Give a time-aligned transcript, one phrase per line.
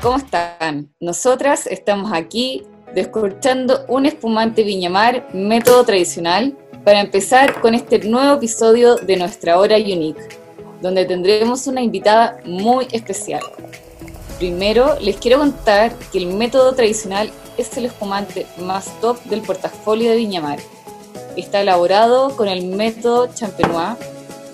[0.00, 0.90] ¿cómo están?
[0.98, 2.62] Nosotras estamos aquí
[2.94, 9.76] descorchando un espumante Viñamar método tradicional para empezar con este nuevo episodio de nuestra hora
[9.76, 10.22] unique,
[10.80, 13.42] donde tendremos una invitada muy especial.
[14.38, 20.10] Primero, les quiero contar que el método tradicional es el espumante más top del portafolio
[20.10, 20.60] de Viñamar.
[21.36, 23.98] Está elaborado con el método Champenois,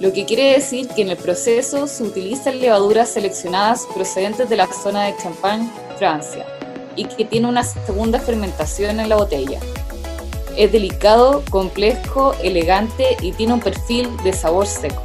[0.01, 4.67] lo que quiere decir que en el proceso se utilizan levaduras seleccionadas procedentes de la
[4.73, 6.47] zona de Champagne, Francia,
[6.97, 9.61] y que tiene una segunda fermentación en la botella.
[10.57, 15.03] Es delicado, complejo, elegante y tiene un perfil de sabor seco.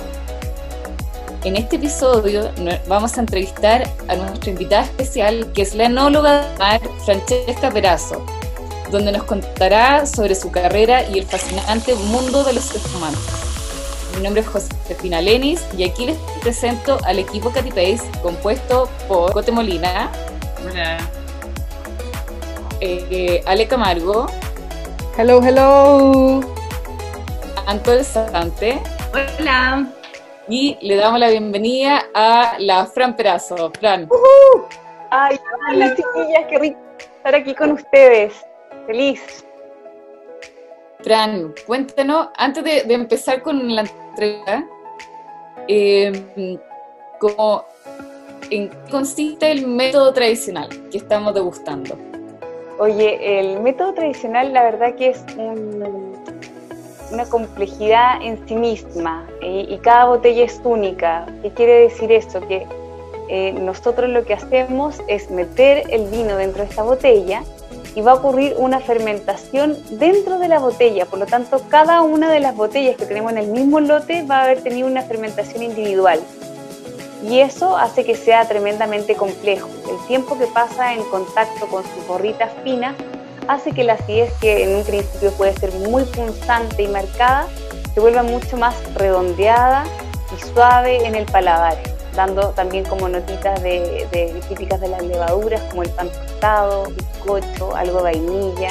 [1.44, 2.50] En este episodio
[2.88, 6.55] vamos a entrevistar a nuestra invitada especial, que es la enóloga
[7.03, 8.25] Francesca Perazo,
[8.91, 13.55] donde nos contará sobre su carrera y el fascinante mundo de los espumantes.
[14.16, 19.52] Mi nombre es Josefina Lenis y aquí les presento al equipo Pace compuesto por Cote
[19.52, 20.09] Molina.
[20.63, 20.97] Hola.
[22.80, 24.27] Eh, Ale Camargo.
[25.17, 26.41] Hello, hello.
[27.67, 28.81] Antonio Sante.
[29.13, 29.86] Hola.
[30.47, 33.71] Y le damos la bienvenida a la Fran Perazo.
[33.80, 34.08] Fran.
[35.09, 38.33] Ay, hola chiquillas, qué rico estar aquí con ustedes.
[38.86, 39.45] Feliz.
[41.02, 44.66] Fran, cuéntanos, antes de, empezar con la entrevista,
[45.68, 46.12] eh,
[48.50, 51.98] ¿en qué consiste el método tradicional que estamos degustando?
[52.80, 55.23] Oye, el método tradicional la verdad que es
[57.12, 61.26] una complejidad en sí misma y, cada botella es única.
[61.42, 62.42] ¿Qué quiere decir esto?
[62.48, 62.68] Que
[63.30, 67.44] eh, nosotros lo que hacemos es meter el vino dentro de esta botella
[67.96, 71.06] y va a ocurrir una fermentación dentro de la botella.
[71.06, 74.40] Por lo tanto, cada una de las botellas que tenemos en el mismo lote va
[74.40, 76.20] a haber tenido una fermentación individual.
[77.23, 79.70] Y eso hace que sea tremendamente complejo.
[79.89, 82.95] El tiempo que pasa en contacto con sus borritas finas
[83.48, 87.48] hace que la acidez, que en un principio puede ser muy punzante y marcada,
[87.94, 89.86] se vuelva mucho más redondeada
[90.36, 94.08] y suave en el paladar dando también como notitas de,
[94.48, 98.70] típicas de las levaduras, como el pan tostado, bizcocho, algo de vainilla.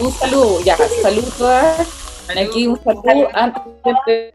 [0.00, 1.88] Un saludo, ya, salud todas.
[2.36, 3.62] Aquí un saludo antes
[4.06, 4.34] de...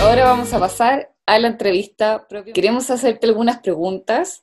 [0.00, 4.42] Ahora vamos a pasar a la entrevista Queremos hacerte algunas preguntas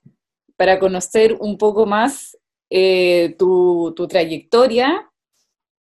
[0.55, 2.37] para conocer un poco más
[2.69, 5.09] eh, tu, tu trayectoria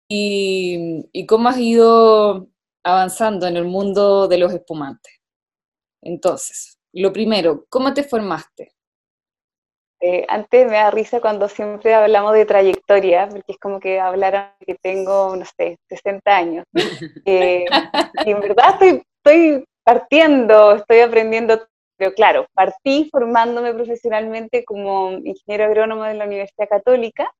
[0.08, 2.48] y, cómo has ido
[2.82, 5.20] avanzando en el mundo de los espumantes.
[6.02, 8.72] Entonces, lo primero, ¿cómo te formaste?
[10.00, 14.52] Eh, antes me da risa cuando siempre hablamos de trayectoria, porque es como que hablaran
[14.66, 16.64] que tengo, no sé, 60 años.
[17.26, 17.64] Eh,
[18.26, 21.66] y en verdad estoy, estoy partiendo, estoy aprendiendo,
[21.96, 27.32] pero claro, partí formándome profesionalmente como ingeniero agrónomo de la Universidad Católica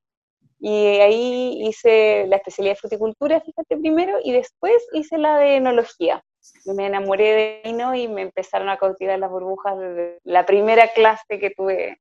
[0.59, 6.23] y ahí hice la especialidad de fruticultura, fíjate primero, y después hice la de enología.
[6.65, 11.39] Me enamoré de vino y me empezaron a cautivar las burbujas de la primera clase
[11.39, 11.99] que tuve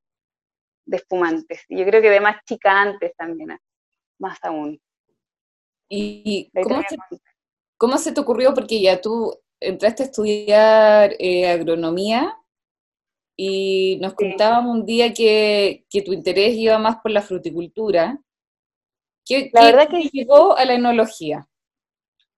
[0.87, 1.63] de espumantes.
[1.69, 3.59] Y yo creo que de más chica antes también,
[4.19, 4.81] más aún.
[5.89, 6.97] ¿Y cómo se,
[7.77, 8.55] cómo se, te ocurrió?
[8.55, 12.37] Porque ya tú entraste a estudiar eh, agronomía
[13.37, 18.21] y nos contábamos un día que, que, tu interés iba más por la fruticultura.
[19.25, 21.47] ¿Qué, la verdad que llegó a la enología?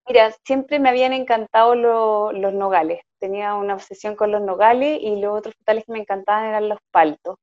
[0.07, 3.01] Mira, siempre me habían encantado los nogales.
[3.19, 6.79] Tenía una obsesión con los nogales y los otros frutales que me encantaban eran los
[6.91, 7.35] paltos.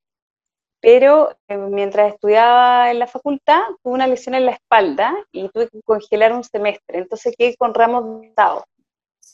[0.80, 5.68] Pero eh, mientras estudiaba en la facultad, tuve una lesión en la espalda y tuve
[5.68, 6.98] que congelar un semestre.
[6.98, 8.64] Entonces quedé con ramos dados.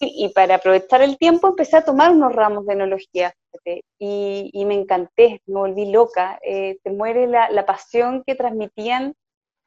[0.02, 3.34] Y, para aprovechar el tiempo empecé a tomar unos ramos de enología
[3.98, 6.38] y, me encanté, me volví loca.
[6.42, 9.14] Eh, te muere la, la pasión que transmitían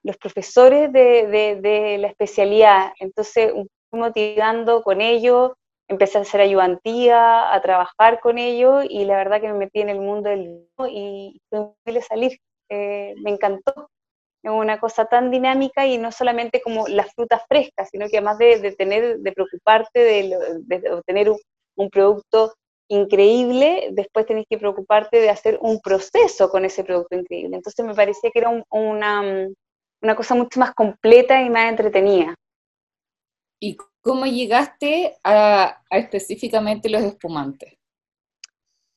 [0.03, 2.93] los profesores de, la especialidad.
[2.99, 3.53] Entonces,
[3.91, 5.51] motivando con ellos,
[5.87, 9.89] empecé a hacer ayudantía, a trabajar con ellos y la verdad que me metí en
[9.89, 12.37] el mundo del vino y fue salir.
[12.69, 13.89] Eh, me encantó.
[14.43, 18.37] Es una cosa tan dinámica y no solamente como las frutas frescas, sino que además
[18.39, 22.53] de, tener, de preocuparte de, obtener un, producto
[22.89, 27.55] increíble, después tenés que preocuparte de hacer un proceso con ese producto increíble.
[27.55, 29.47] Entonces me parecía que era una,
[30.03, 32.35] una cosa mucho más completa y más entretenida.
[33.59, 37.75] ¿Y cómo llegaste a, específicamente los espumantes?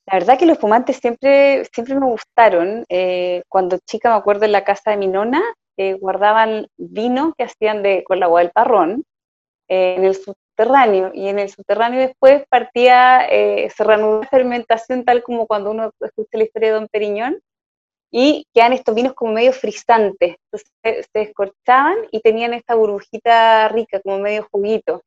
[0.05, 2.85] La verdad que los espumantes siempre, siempre me gustaron.
[2.89, 5.41] Eh, cuando chica me acuerdo en la casa de mi nona,
[5.77, 9.03] eh, guardaban vino que hacían de, con la agua del parrón.
[9.69, 15.03] Eh, en el subterráneo y en el subterráneo después partía, eh, se reanudó la fermentación
[15.03, 17.39] tal como cuando uno escucha la historia de Don Periñón
[18.11, 20.71] y quedan estos vinos como medio frisantes, entonces
[21.11, 25.01] se, descorchaban y tenían esta burbujita rica, como medio juguito.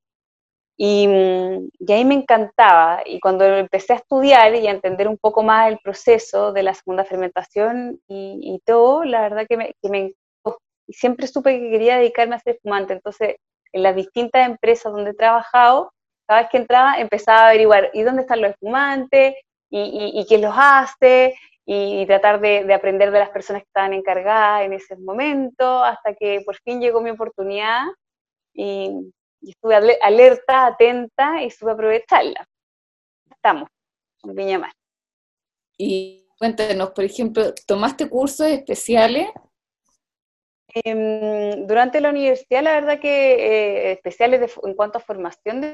[0.77, 3.03] Y, mm, y, ahí me encantaba.
[3.05, 6.75] Y cuando empecé a estudiar y a entender un poco más el proceso de la
[6.75, 10.15] segunda fermentación y, todo, la verdad que me, que me.
[10.87, 12.95] Y siempre supe que quería dedicarme a ser espumante.
[12.95, 13.37] Entonces,
[13.73, 15.93] en las distintas empresas donde he trabajado,
[16.27, 19.35] cada vez que entraba empezaba a averiguar, ¿y dónde están los espumantes?
[19.71, 21.35] ¿Y, y, y quién los hace?
[21.73, 26.15] Y, tratar de, de, aprender de las personas que estaban encargadas en ese momento, hasta
[26.15, 27.83] que por fin llegó mi oportunidad
[28.53, 28.91] y,
[29.41, 32.45] y estuve alerta, atenta y supe aprovecharla.
[33.31, 33.69] Estamos
[34.25, 34.73] en Viña Mar.
[35.79, 39.29] Y cuéntanos, por ejemplo, ¿tomaste cursos especiales?
[40.75, 45.73] Eh, durante la universidad, la verdad que eh, especiales de, en cuanto a formación de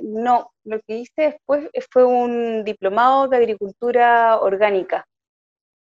[0.00, 0.52] no.
[0.64, 5.06] Lo que hice después fue un diplomado de agricultura orgánica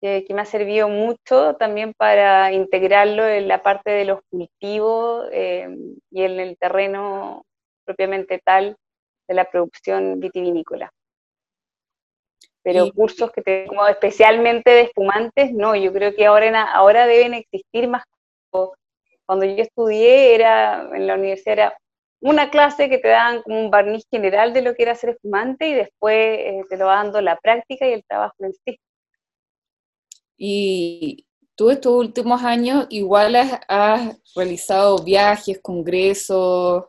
[0.04, 5.66] que me ha servido mucho también para integrarlo en la parte de los cultivos eh,
[6.10, 7.44] y en el terreno
[7.86, 8.76] propiamente tal
[9.26, 10.90] de la producción vitivinícola.
[12.62, 17.32] Pero cursos que te, como especialmente de espumantes, no, yo creo que ahora, ahora deben
[17.34, 18.04] existir más.
[19.26, 21.78] Cuando yo estudié era, en la universidad era
[22.20, 25.68] una clase que te dan como un barniz general de lo que era ser espumante
[25.68, 28.78] y después eh, te lo va dando la práctica y el trabajo en sí.
[30.36, 36.84] Y tú estos últimos años igual has, realizado viajes, congresos.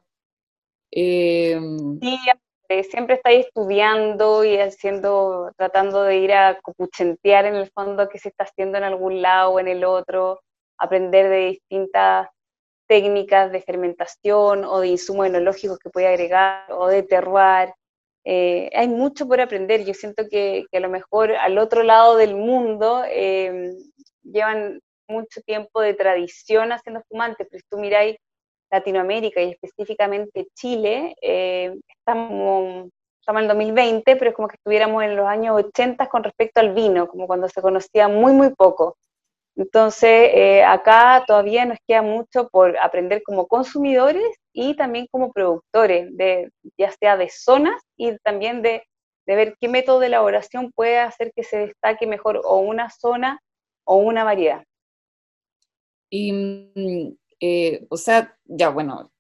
[0.92, 1.60] Eh...
[2.02, 8.18] Sí, siempre estáis estudiando y haciendo, tratando de ir a copuchentear en el fondo qué
[8.18, 10.42] se está haciendo en algún lado o en el otro,
[10.80, 12.28] aprender de distintas
[12.88, 17.74] técnicas de fermentación o de insumos enológicos que puede agregar o de terroir.
[18.26, 19.86] Eh, hay mucho por aprender.
[19.86, 23.76] Yo siento que, que, a lo mejor al otro lado del mundo eh,
[24.24, 28.18] llevan mucho tiempo de tradición haciendo fumantes, pero si tú miráis
[28.72, 32.90] Latinoamérica y específicamente Chile, eh, estamos,
[33.20, 36.60] estamos, en el 2020, pero es como que estuviéramos en los años 80 con respecto
[36.60, 38.98] al vino, como cuando se conocía muy, muy poco.
[39.56, 44.26] Entonces, eh, acá todavía nos queda mucho por aprender como consumidores
[44.56, 48.84] y también como productores, de, ya sea de zonas y también de,
[49.28, 53.42] de, ver qué método de elaboración puede hacer que se destaque mejor o una zona
[53.84, 54.64] o una variedad.
[56.10, 59.12] Y, mm, eh, o sea, ya bueno,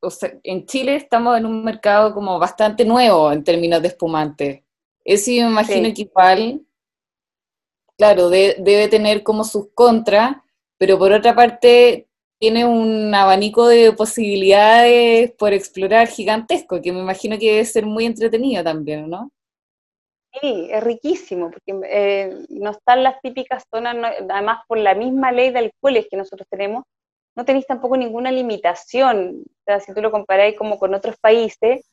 [0.00, 4.64] o sea, en Chile estamos en un mercado como bastante nuevo en términos de espumante.
[5.04, 5.94] Eso yo me imagino sí.
[5.94, 6.66] que igual
[7.96, 10.38] claro, de, debe tener como sus contras,
[10.76, 12.08] pero por otra parte
[12.42, 18.04] tiene un abanico de posibilidades por explorar gigantesco, que me imagino que debe ser muy
[18.04, 19.30] entretenido también, ¿no?
[20.40, 25.30] Sí, es riquísimo, porque eh, no están las típicas zonas, no, además por la misma
[25.30, 26.82] ley de alcoholes que nosotros tenemos,
[27.36, 29.44] no tenéis tampoco ninguna limitación.
[29.46, 31.88] O sea, si tú lo comparáis como con otros países,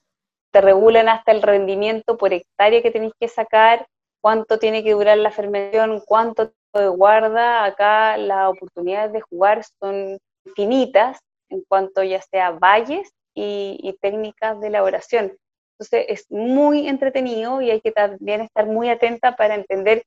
[0.52, 3.86] te regulan hasta el rendimiento por hectárea que tenéis que sacar,
[4.19, 7.66] cuánto tiene que durar la fermentación, cuánto de guarda.
[7.66, 10.18] Acá las oportunidades de jugar son
[10.50, 15.38] infinitas en cuanto ya sea valles y, técnicas de elaboración.
[15.74, 20.04] Entonces es muy entretenido y hay que también estar muy atenta para entender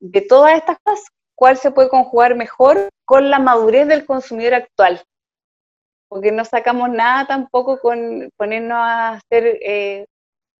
[0.00, 5.02] de todas estas cosas cuál se puede conjugar mejor con la madurez del consumidor actual.
[6.08, 10.04] Porque no sacamos nada tampoco con ponernos a hacer eh,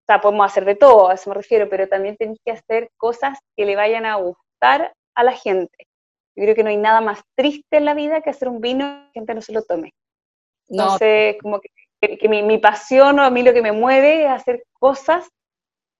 [0.06, 2.90] o sea, podemos hacer de todo, a eso me refiero, pero también tenéis que hacer
[2.96, 5.85] cosas que le vayan a gustar a la gente.
[6.36, 8.84] Yo creo que no hay nada más triste en la vida que hacer un vino
[8.84, 9.94] y la gente no se lo tome.
[10.68, 11.42] Entonces, no.
[11.42, 14.64] como que, que mi, mi, pasión o a mí lo que me mueve es hacer
[14.78, 15.26] cosas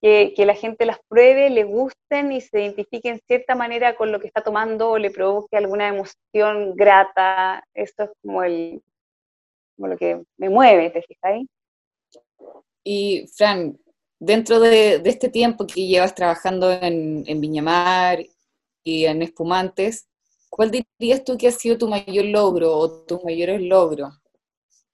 [0.02, 4.12] que, que, la gente las pruebe, le gusten y se identifique en cierta manera con
[4.12, 7.64] lo que está tomando o le provoque alguna emoción grata.
[7.72, 8.82] Eso es como, el,
[9.76, 11.48] como lo que me mueve, ¿te fijáis?
[12.84, 13.78] Y, Fran,
[14.18, 18.24] dentro de, de, este tiempo que llevas trabajando en, en, Viñamar
[18.84, 20.06] y en espumantes,
[20.50, 24.14] ¿cuál dirías tú que ha sido tu mayor logro o tus mayores logros?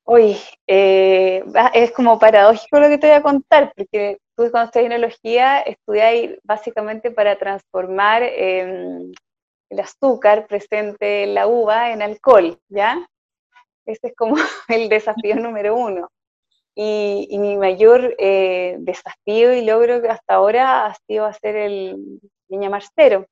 [0.04, 1.44] Uy, eh,
[1.74, 6.38] es como paradójico lo que te voy a contar, porque tú cuando estudias enología estudiáis
[6.42, 9.12] básicamente para transformar eh,
[9.70, 13.06] el azúcar presente en la uva en alcohol, ¿ya?
[13.86, 14.34] Ese es como
[14.68, 16.08] el desafío número uno.
[16.74, 22.70] Y, y, mi mayor eh, desafío y logro hasta ahora ha sido hacer el Viña
[22.70, 23.26] Marcero,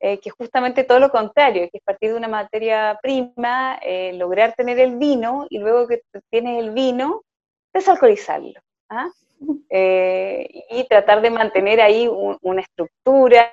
[0.00, 4.12] eh, que es justamente todo lo contrario, que es partir de una materia prima, eh,
[4.14, 7.22] lograr tener el vino y luego que tienes el vino,
[7.74, 8.60] desalcoholizarlo.
[8.90, 9.08] ¿ah?
[9.70, 13.50] Eh, y tratar de mantener ahí una estructura,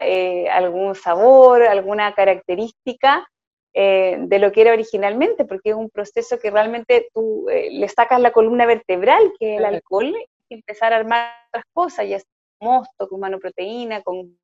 [0.51, 3.27] algún sabor, alguna característica
[3.73, 8.31] de lo que era originalmente, porque es un proceso que realmente tú le sacas la
[8.31, 10.15] columna vertebral, que es el alcohol,
[10.49, 12.27] y empezar a armar otras cosas, ya sea
[12.59, 14.37] con mosto, con manoproteína, con...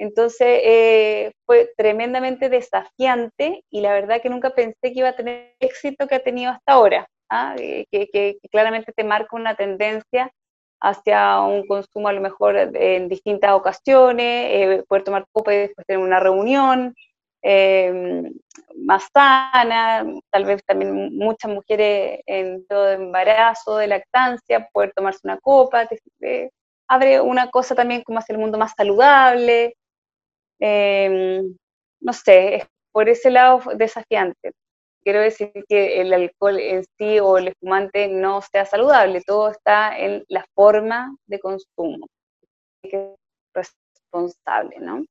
[0.00, 5.68] Entonces fue tremendamente desafiante y la verdad que nunca pensé que iba a tener el
[5.68, 7.54] éxito que ha tenido hasta ahora, ¿ah?
[7.56, 10.32] que, que claramente te marca una tendencia
[10.80, 15.86] hacia un consumo a lo mejor en distintas ocasiones, eh, poder tomar copa y después
[15.86, 16.94] tener una reunión
[17.42, 18.32] em,
[18.76, 25.38] más sana, tal vez también muchas mujeres en todo embarazo, de lactancia, poder tomarse una
[25.38, 25.86] copa,
[26.88, 29.76] abre una cosa también como hacia el mundo más saludable,
[30.60, 31.56] em,
[32.00, 34.52] no sé, es por ese lado desafiante
[35.02, 39.98] quiero decir que el alcohol en sí o el espumante no sea saludable, todo está
[39.98, 42.06] en la forma de consumo.
[42.84, 43.16] Hay que ser
[43.54, 45.04] responsable, ¿no?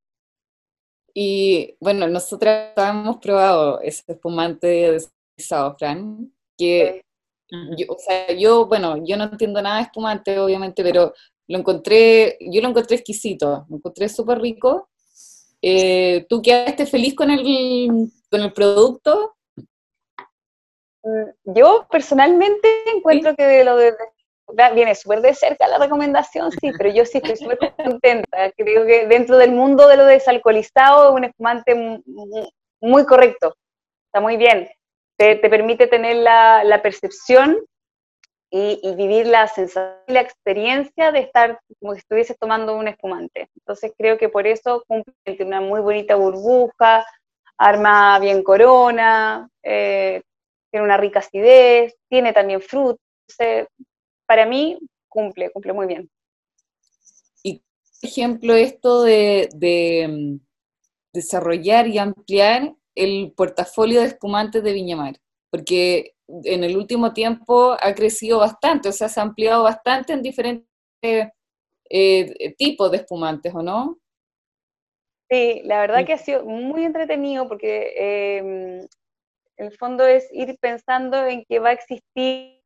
[1.13, 5.07] Y bueno, nosotros hemos probado ese espumante de
[5.77, 7.01] Fran, que
[7.49, 11.13] yo, o sea, yo, bueno, yo no entiendo nada de espumante, obviamente, pero
[11.47, 14.89] lo encontré, yo lo encontré exquisito, lo encontré súper rico.
[15.61, 19.35] Eh, ¿Tú quedaste feliz con el, con el producto?
[21.03, 23.93] Mm, yo personalmente encuentro que de lo de,
[24.73, 28.51] viene súper de cerca la recomendación, sí, pero yo sí estoy súper contenta.
[28.57, 32.01] Creo que dentro del mundo de lo desalcoholizado es un espumante
[32.81, 33.55] muy, correcto,
[34.07, 34.69] está muy bien.
[35.17, 37.57] Te, permite tener la, percepción
[38.51, 43.49] y, vivir la sensación la experiencia de estar como si estuvieses tomando un espumante.
[43.55, 47.05] Entonces creo que por eso cumple una muy bonita burbuja,
[47.57, 50.23] arma bien corona, eh,
[50.71, 52.99] tiene una rica acidez, tiene también frutos.
[54.25, 54.77] para mí
[55.07, 56.09] cumple, cumple muy bien.
[57.43, 57.63] Y,
[58.01, 59.49] ejemplo, esto de,
[60.07, 60.39] mm,
[61.13, 65.15] desarrollar y ampliar el portafolio de espumantes de Viñamar,
[65.51, 66.13] porque
[66.43, 70.67] en el último tiempo ha crecido bastante, o sea, se ha ampliado bastante en diferentes
[71.89, 73.97] eh, tipos de espumantes, ¿o no?
[75.31, 77.93] Sí, la verdad que ha sido muy entretenido porque
[78.37, 78.87] em,
[79.57, 82.59] el fondo es ir pensando en que va a existir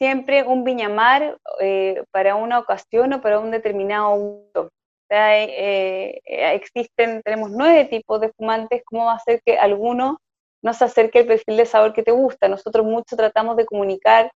[0.00, 4.62] siempre un viñamar eh, para una ocasión o para un determinado uso.
[4.62, 4.70] O
[5.08, 10.18] sea, eh, eh, existen, tenemos nueve tipos de fumantes, ¿cómo va a ser que alguno
[10.62, 12.48] no se acerque al perfil de sabor que te gusta?
[12.48, 14.30] Nosotros mucho tratamos de comunicar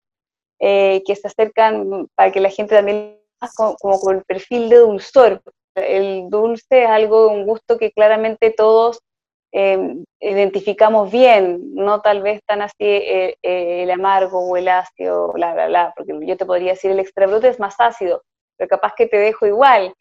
[0.58, 3.20] que se acercan para que la gente también
[3.56, 5.42] como, como con el perfil de dulzor.
[5.74, 9.00] El dulce es algo, un gusto que claramente todos
[9.58, 15.32] Em, identificamos bien, no tal vez tan así eh, eh, el amargo o el ácido,
[15.32, 18.22] bla, bla, bla, porque yo te podría decir el extra brut es más ácido,
[18.58, 19.94] pero capaz que te dejo igual.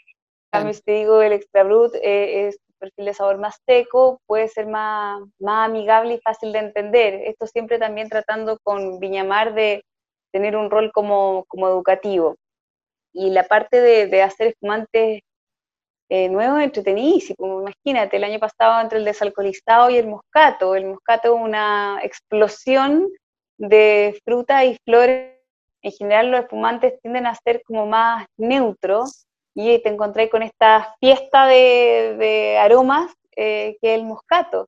[0.52, 4.48] A si te digo el extra brut eh, es perfil de sabor más seco, puede
[4.48, 7.14] ser más, más amigable y fácil de entender.
[7.26, 9.84] Esto siempre también tratando con Viñamar de
[10.32, 12.36] tener un rol como, como educativo.
[13.14, 15.22] Y la parte de, de hacer espumantes
[16.10, 17.62] eh, nuevo, entretenidísimo.
[17.62, 23.10] Imagínate, el año pasado entre el desalcoholizado y el moscato, el moscato una explosión
[23.58, 25.34] de fruta y flores.
[25.82, 30.96] En general los espumantes tienden a ser como más neutros y te encontré con esta
[31.00, 34.68] fiesta de, aromas eh, que es el moscato.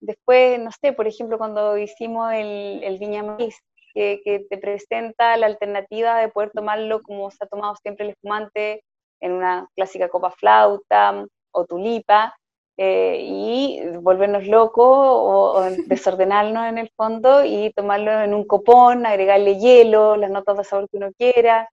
[0.00, 3.58] Después, no sé, por ejemplo, cuando hicimos el, el Viña Maíz,
[3.92, 8.12] que, que, te presenta la alternativa de poder tomarlo como se ha tomado siempre el
[8.12, 8.82] espumante,
[9.20, 12.34] en una clásica copa flauta o tulipa,
[12.82, 19.58] eh, y volvernos locos o, desordenarnos en el fondo y tomarlo en un copón, agregarle
[19.58, 21.68] hielo, las notas de sabor que uno quiera.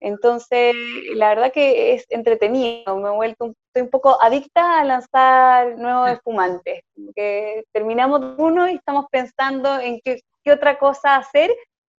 [0.00, 0.74] Entonces,
[1.14, 5.78] la verdad que es entretenido, me he vuelto un, estoy un poco adicta a lanzar
[5.78, 6.82] nuevos espumantes,
[7.14, 11.50] que terminamos uno y estamos pensando en qué, qué otra cosa hacer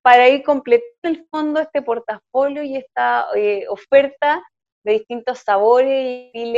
[0.03, 4.41] para ir completando el fondo este portafolio y esta eh, oferta
[4.83, 6.53] de distintos sabores y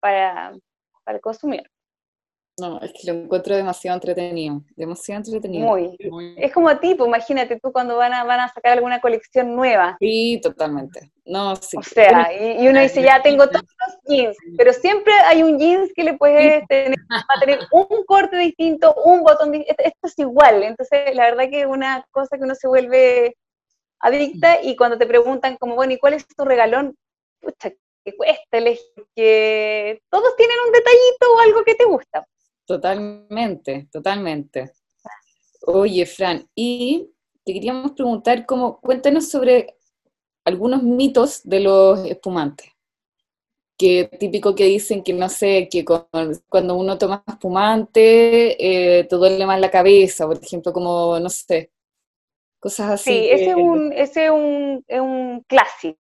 [0.00, 0.54] para,
[1.04, 1.68] para consumir.
[2.58, 5.66] No, es que lo encuentro demasiado entretenido, demasiado entretenido.
[5.66, 5.94] Muy.
[6.38, 9.98] Es como tipo, imagínate tú cuando van a, van a sacar alguna colección nueva.
[10.00, 11.12] Sí, totalmente.
[11.26, 11.76] No, sí.
[11.76, 15.92] O sea, y, uno dice, ya tengo todos los jeans, pero siempre hay un jeans
[15.94, 20.18] que le puedes tener, va a tener un corte distinto, un botón distinto, esto es
[20.18, 20.62] igual.
[20.62, 23.36] Entonces, la verdad que es una cosa que uno se vuelve
[24.00, 26.96] adicta y cuando te preguntan como, bueno, ¿y cuál es tu regalón?
[27.38, 27.70] Pucha,
[28.02, 32.26] que cuesta elegir, que todos tienen un detallito o algo que te gusta.
[32.66, 34.72] Totalmente, totalmente.
[35.62, 37.10] Oye, Fran, y
[37.44, 39.76] te queríamos preguntar cómo, cuéntanos sobre
[40.44, 42.68] algunos mitos de los espumantes.
[43.78, 48.56] Que típico que dicen que no sé, que cuando uno toma espumante
[48.98, 51.70] eh, te duele más la cabeza, por ejemplo, como no sé,
[52.58, 53.10] cosas así.
[53.10, 55.98] Sí, ese, es, un, ese es, un, es un clásico.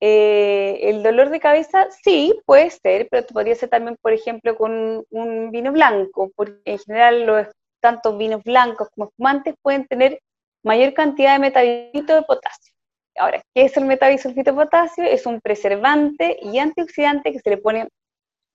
[0.00, 5.04] Eh, el dolor de cabeza sí puede ser, pero podría ser también, por ejemplo, con
[5.10, 7.46] un vino blanco, porque en general los
[7.80, 10.20] tanto vinos blancos como espumantes pueden tener
[10.64, 12.74] mayor cantidad de metabisulfito de potasio.
[13.16, 15.04] Ahora, ¿qué es el metabisulfito de potasio?
[15.04, 17.88] Es un preservante y antioxidante que se le pone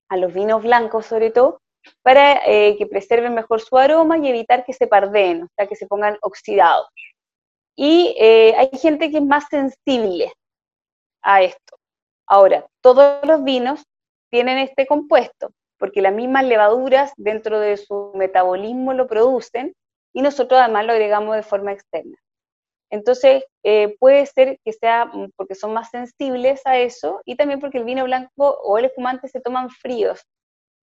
[0.09, 1.61] a los vinos blancos sobre todo
[2.03, 5.75] para eh, que preserven mejor su aroma y evitar que se pardeen, o sea, que
[5.75, 6.87] se pongan oxidados.
[7.75, 10.31] Y eh, hay gente que es más sensible
[11.21, 11.77] a esto.
[12.27, 13.83] Ahora, todos los vinos
[14.31, 19.73] tienen este compuesto, porque las mismas levaduras dentro de su metabolismo lo producen
[20.13, 22.17] y nosotros además lo agregamos de forma externa.
[22.91, 27.59] Entonces, eh, puede ser que sea mm, porque son más sensibles a eso y también
[27.59, 30.21] porque el vino blanco o el espumante se toman fríos.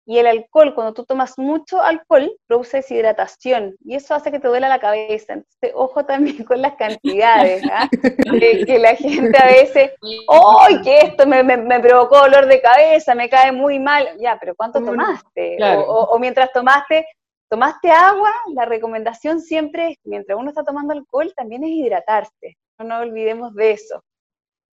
[0.05, 4.47] Y el alcohol, cuando tú tomas mucho alcohol, produce deshidratación y eso hace que te
[4.47, 5.33] duela la cabeza.
[5.33, 7.87] Entonces, ojo también con las cantidades, ¿ah?
[8.67, 9.91] que, la gente a veces,
[10.27, 14.07] ¡ay, que esto me, me, provocó dolor de cabeza, me cae muy mal!
[14.19, 15.57] Ya, pero ¿cuánto tomaste?
[15.87, 17.05] o, mientras tomaste,
[17.47, 22.57] tomaste agua, la recomendación siempre es, mientras uno está tomando alcohol, también es hidratarse.
[22.79, 24.03] No nos olvidemos de eso.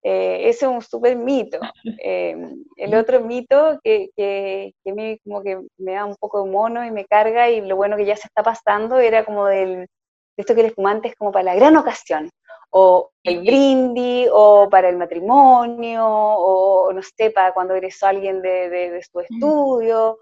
[0.03, 1.59] Eh, ese es un súper mito.
[2.03, 2.37] Eh,
[2.77, 6.51] el otro mito que, que, que, a mí como que me da un poco de
[6.51, 9.81] mono y me carga y lo bueno que ya se está pasando era como del,
[9.81, 9.89] de
[10.37, 12.31] esto que el espumante es como para la gran ocasión,
[12.71, 18.69] o el brindis, o para el matrimonio, o no sé, para cuando eres alguien de,
[18.69, 20.19] de, de su estudio.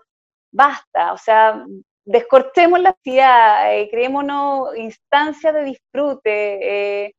[0.50, 1.66] Basta, o sea,
[2.06, 7.14] descortemos la ciudad, eh, creémonos instancias de disfrute, eh,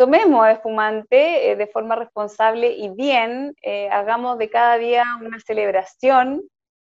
[0.00, 6.40] tomemos espumante eh, de forma responsable y bien, eh, hagamos de cada día una celebración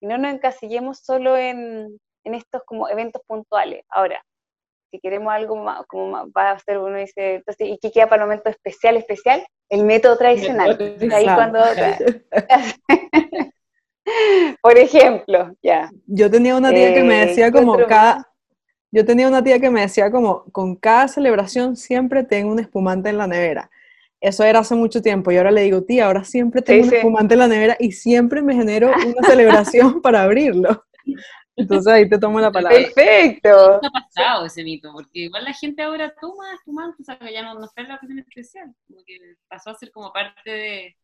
[0.02, 3.86] y no nos encasillemos solo en, en, estos como eventos puntuales.
[3.88, 4.22] Ahora,
[4.91, 8.24] si queremos algo más, como va a ser uno dice, entonces, ¿y qué queda para
[8.24, 9.41] el momento especial, especial?
[9.70, 10.78] El método tradicional.
[11.13, 11.60] Ahí cuando...
[14.62, 15.89] Por ejemplo, ya.
[16.08, 18.28] Yo tenía una tía que me eh, decía como cada,
[18.91, 23.10] yo tenía una tía que me decía como, con cada celebración siempre tengo un espumante
[23.10, 23.69] en la nevera.
[24.19, 27.36] Eso era hace mucho tiempo y ahora le digo, tía, ahora siempre tengo un espumante
[27.36, 30.86] en la nevera y siempre me genero una celebración para abrirlo.
[31.56, 32.78] Entonces ahí te tomo la palabra.
[32.78, 33.80] Perfecto.
[33.82, 34.91] ¿Qué ha pasado ese mito?
[34.93, 37.95] Porque igual la gente ahora toma espumante, o sea, que ya no, no espera la
[37.95, 38.73] ocasión especial.
[38.88, 40.95] Como que pasó a ser como parte de,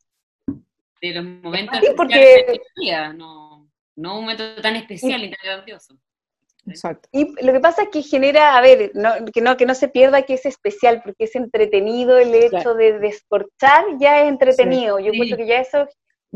[1.02, 2.62] de los momentos sí, porque...
[2.76, 5.98] día, no, no un momento tan especial y tan grandioso.
[6.68, 7.10] Exacto.
[7.12, 8.92] Y lo que pasa es que genera, a ver,
[9.34, 13.00] que, no, que no se pierda que es especial, porque es entretenido el hecho de
[13.00, 15.00] descorchar, ya es entretenido.
[15.00, 15.88] Yo creo que ya eso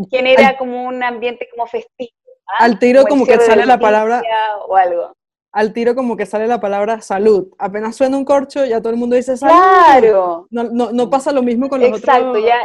[0.10, 2.12] genera como un ambiente como festivo.
[2.48, 2.66] ¿ah?
[2.66, 4.22] Al tiro como, que sale la palabra...
[4.68, 5.14] O algo.
[5.54, 7.48] Al tiro como que sale la palabra salud.
[7.58, 9.56] Apenas suena un corcho, ya todo el mundo dice salud.
[9.56, 10.48] Claro.
[10.52, 12.60] No, no, no pasa lo mismo con los Exacto, otros ya,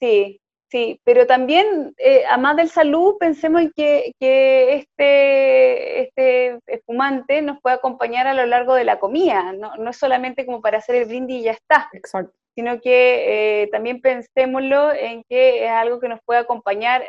[0.00, 7.60] Sí, sí, pero también, eh, además del salud, pensemos en que, este, este espumante nos
[7.60, 10.96] puede acompañar a lo largo de la comida, no, no es solamente como para hacer
[10.96, 12.32] el brindis y ya está, Exacto.
[12.54, 17.04] sino que eh, también pensémoslo en que es algo que nos puede acompañar,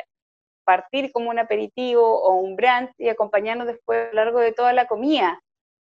[0.64, 4.72] partir como un aperitivo o un brand y acompañarnos después a lo largo de toda
[4.72, 5.40] la comida.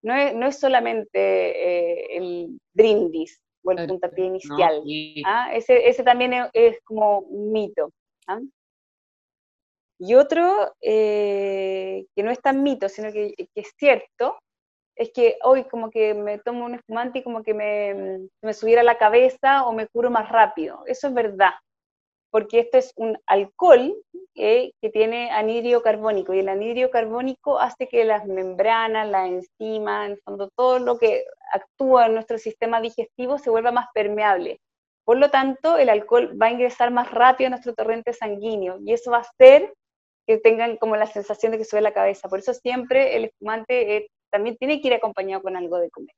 [0.03, 4.83] No es, no es solamente eh, el brindis, o el puntapié inicial.
[5.25, 5.51] ¿ah?
[5.55, 7.93] ese, ese, también es, como un mito.
[8.27, 8.41] ¿ah?
[9.99, 14.39] Y otro eh, que no es tan mito, sino que, que, es cierto,
[14.97, 18.83] es que hoy como que me tomo un espumante y como que me, me subiera
[18.83, 20.83] la cabeza o me curo más rápido.
[20.87, 21.53] Eso es verdad
[22.31, 23.95] porque esto es un alcohol
[24.35, 30.13] que tiene anhidrio carbónico y el anhidrio carbónico hace que las membranas, la enzima, en
[30.13, 34.61] el fondo todo lo que actúa en nuestro sistema digestivo se vuelva más permeable.
[35.05, 38.93] Por lo tanto, el alcohol va a ingresar más rápido a nuestro torrente sanguíneo y
[38.93, 39.75] eso va a hacer
[40.27, 42.29] que tengan como la sensación de que sube la cabeza.
[42.29, 46.15] Por eso siempre el espumante eh, también tiene que ir acompañado con algo de comer,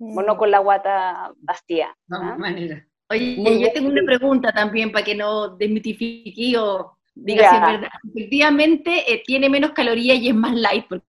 [0.00, 0.38] o no mm.
[0.38, 1.96] con la guata vacía.
[2.06, 2.36] No, ¿ah?
[2.36, 2.86] manera.
[3.10, 7.90] Oye, yo tengo una pregunta también para que no desmitifique o diga si es verdad.
[8.14, 11.06] Efectivamente, eh, tiene menos calorías y es más light, porque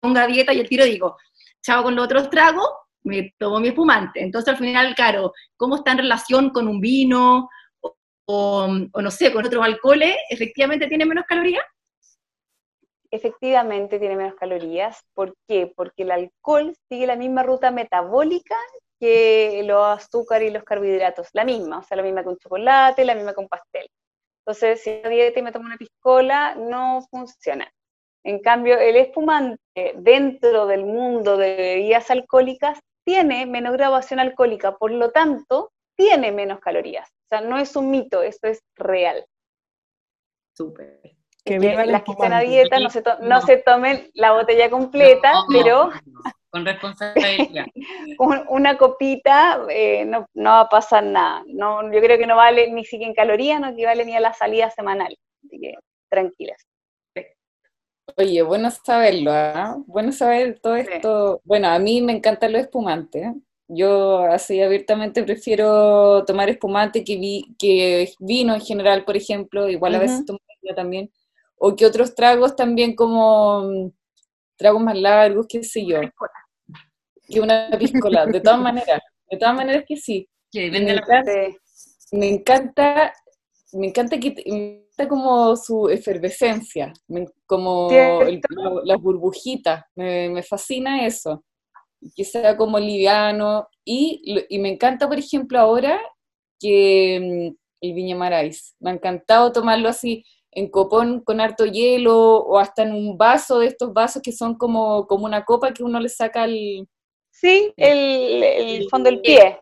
[0.00, 1.16] ponga dieta y el tiro digo,
[1.62, 2.68] chao con los otros tragos,
[3.04, 4.22] me tomo mi espumante.
[4.22, 7.48] Entonces, al final, claro, ¿cómo está en relación con un vino
[8.26, 10.16] o, no sé, con otros alcoholes?
[10.28, 11.64] ¿Efectivamente tiene menos calorías?
[13.10, 15.02] efectivamente tiene menos calorías.
[15.14, 15.72] ¿Por qué?
[15.74, 18.54] Porque el alcohol sigue la misma ruta metabólica
[18.98, 23.14] que los azúcares y los carbohidratos, la misma, o sea, la misma con chocolate, la
[23.14, 23.88] misma con pastel.
[24.44, 27.70] Entonces, si a dieta y me tomo una piscola, no funciona.
[28.24, 29.60] En cambio, el espumante
[29.96, 36.60] dentro del mundo de bebidas alcohólicas tiene menos graduación alcohólica, por lo tanto, tiene menos
[36.60, 37.08] calorías.
[37.08, 39.24] O sea, no es un mito, esto es real.
[40.54, 41.00] Súper.
[41.44, 43.40] Que las que están a dieta no se, no.
[43.40, 45.90] se tomen la botella completa, pero
[46.50, 47.66] con responsabilidad.
[48.48, 51.44] una copita eh, no, no, va a pasar nada.
[51.46, 54.32] No, yo creo que no vale ni siquiera en calorías, no equivale ni a la
[54.32, 55.16] salida semanal.
[55.44, 55.74] Así que
[56.08, 56.66] tranquilas.
[58.16, 59.76] Oye, bueno saberlo, ¿ah?
[59.86, 61.40] Bueno saber todo esto.
[61.44, 63.34] Bueno, a mí me encanta lo espumante.
[63.68, 69.94] Yo así abiertamente prefiero tomar espumante que, vi, que vino en general, por ejemplo, igual
[69.94, 70.38] a veces tomo
[70.74, 71.10] también,
[71.56, 73.92] o que otros tragos también como
[74.58, 76.00] tragos más largos, qué sé yo.
[77.26, 80.28] Que una piscola, de todas maneras, de todas maneras que sí.
[80.50, 81.32] Que me, encanta,
[82.12, 83.12] me encanta,
[83.72, 86.92] me encanta que como su efervescencia,
[87.46, 87.88] como
[88.84, 91.44] las burbujitas, me, fascina eso,
[92.16, 96.00] que sea como liviano, y, y me encanta, por ejemplo, ahora
[96.58, 100.24] que mm, el Viña Marais, me ha encantado tomarlo así,
[100.58, 104.56] en copón con harto hielo o hasta en un vaso de estos vasos que son
[104.56, 106.88] como, como una copa que uno le saca el...
[107.30, 109.60] Sí, el, fondo del pie.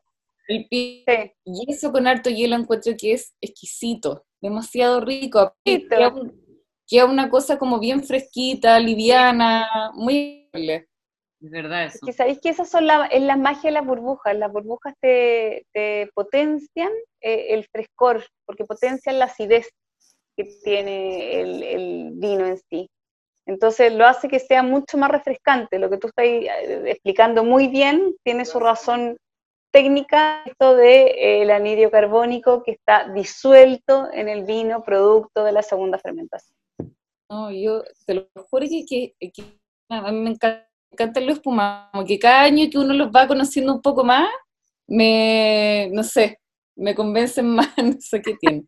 [0.49, 1.37] El pie.
[1.45, 5.55] Y eso con harto hielo encuentro que es exquisito, demasiado rico.
[5.63, 10.49] Queda, una cosa como bien fresquita, liviana, muy...
[10.55, 11.99] Es verdad eso.
[12.07, 14.35] Que sabéis que esas son la, es la magia de las burbujas.
[14.35, 15.67] Las burbujas te,
[16.15, 19.69] potencian eh, el frescor, porque potencian la acidez
[20.37, 22.89] que tiene el, vino en sí.
[23.47, 25.79] Entonces lo hace que sea mucho más refrescante.
[25.79, 29.17] Lo que tú estás eh, explicando muy bien tiene su razón
[29.71, 35.53] técnica, esto del de, eh, anidrio carbónico que está disuelto en el vino producto de
[35.53, 36.57] la segunda fermentación.
[37.29, 39.15] No, yo te lo juro que,
[39.91, 40.67] a mí me encanta,
[40.99, 44.29] me los espumados, que cada año que uno los va conociendo un poco más,
[44.87, 46.39] me, no sé,
[46.77, 48.65] me convencen más, no sé qué tiene.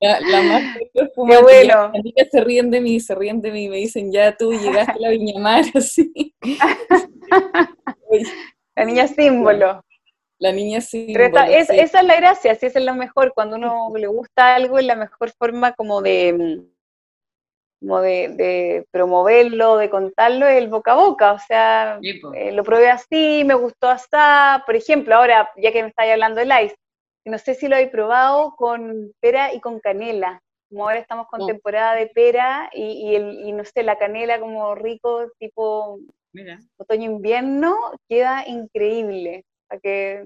[0.00, 0.62] La, la más
[0.94, 1.92] Qué bueno.
[2.14, 4.98] Las se ríen de mí, se ríen de mí, me dicen, ya tú llegaste a
[4.98, 6.34] la Viña Mar, así.
[8.74, 9.82] la niña símbolo.
[10.38, 11.40] La niña símbolo.
[11.48, 14.84] esa es la gracia, sí, esa es lo mejor, cuando uno le gusta algo, es
[14.84, 16.62] la mejor forma como de
[17.80, 23.44] como de, promoverlo, de contarlo, el boca a boca, o sea, eh, lo probé así,
[23.44, 26.76] me gustó hasta, por ejemplo, ahora, ya que me estáis hablando del ice,
[27.24, 31.42] no sé si lo he probado con pera y con canela, como ahora estamos con
[31.42, 31.46] oh.
[31.46, 35.98] temporada de pera y, el, y no sé, la canela como rico, tipo
[36.78, 37.76] otoño-invierno,
[38.08, 40.24] queda increíble, para que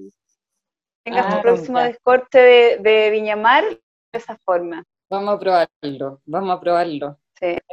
[1.05, 3.79] tengas tu ah, próximo descorte de, de Viñamar de
[4.13, 4.85] esa forma.
[5.09, 7.20] Vamos a probarlo, vamos a probarlo.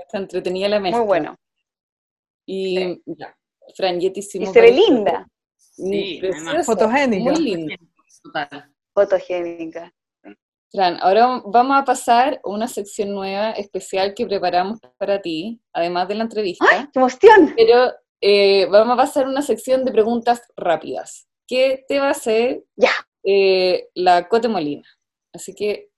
[0.07, 0.99] Está entretenida la mezcla.
[0.99, 1.37] Muy bueno.
[2.45, 3.37] Y ya,
[3.75, 5.27] Fran, Y se ve linda.
[5.57, 6.21] Sí,
[6.65, 7.31] fotogénica.
[7.31, 7.75] Muy linda.
[8.93, 9.93] Fotogénica.
[10.71, 16.07] Fran, ahora vamos a pasar a una sección nueva, especial que preparamos para ti, además
[16.07, 16.65] de la entrevista.
[16.71, 17.53] ¡Ay, qué emoción!
[17.57, 17.91] Pero
[18.21, 22.63] eh, vamos a pasar a una sección de preguntas rápidas, que te va a hacer
[22.77, 22.91] ya.
[23.25, 24.87] Eh, la Cote Molina.
[25.33, 25.89] Así que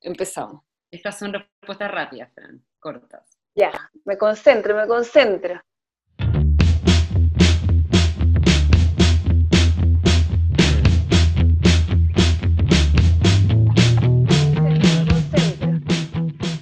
[0.00, 0.62] empezamos.
[0.90, 3.29] Estas son respuestas rápidas, Fran cortas.
[3.54, 3.72] Ya,
[4.04, 5.60] me concentro, me concentro.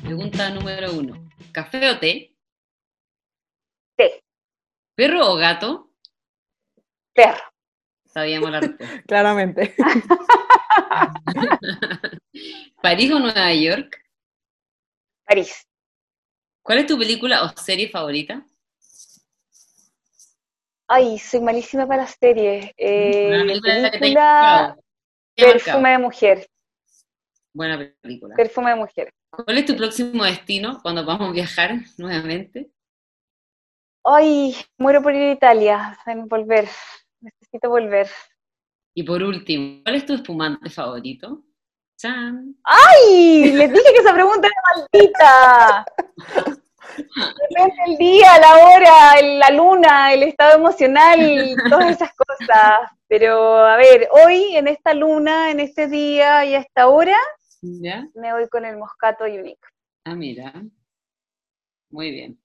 [0.03, 1.29] Pregunta número uno.
[1.53, 2.35] ¿Café o té?
[3.96, 4.24] Té.
[4.94, 5.90] ¿Perro o gato?
[7.14, 7.42] Perro.
[8.07, 9.03] Sabíamos la respuesta.
[9.07, 9.74] Claramente.
[12.83, 14.03] ¿París o Nueva York?
[15.27, 15.67] París.
[16.68, 18.44] ¿Cuál es tu película o serie favorita?
[20.87, 22.72] Ay, soy malísima para las series.
[22.76, 23.31] Eh,
[23.98, 24.76] película,
[25.35, 26.46] Perfume de Mujer.
[27.54, 28.37] Buena película.
[28.37, 29.11] Perfume de Mujer.
[29.31, 32.70] ¿Cuál es tu próximo destino cuando vamos a viajar nuevamente?
[34.04, 36.68] Ay, muero por ir a Italia, volver.
[37.22, 38.11] Necesito volver.
[38.94, 41.44] Y por último, ¿cuál es tu espumante favorito?
[42.64, 43.52] ¡Ay!
[43.52, 45.87] Les dije que esa pregunta era maldita.
[46.98, 52.90] Depende el día, la hora, la luna, el estado emocional, todas esas cosas.
[53.06, 57.16] Pero a ver, hoy en esta luna, en este día y a esta hora,
[57.62, 59.66] me voy con el Moscato Unique.
[60.04, 60.52] Ah, mira.
[61.90, 62.38] Muy bien.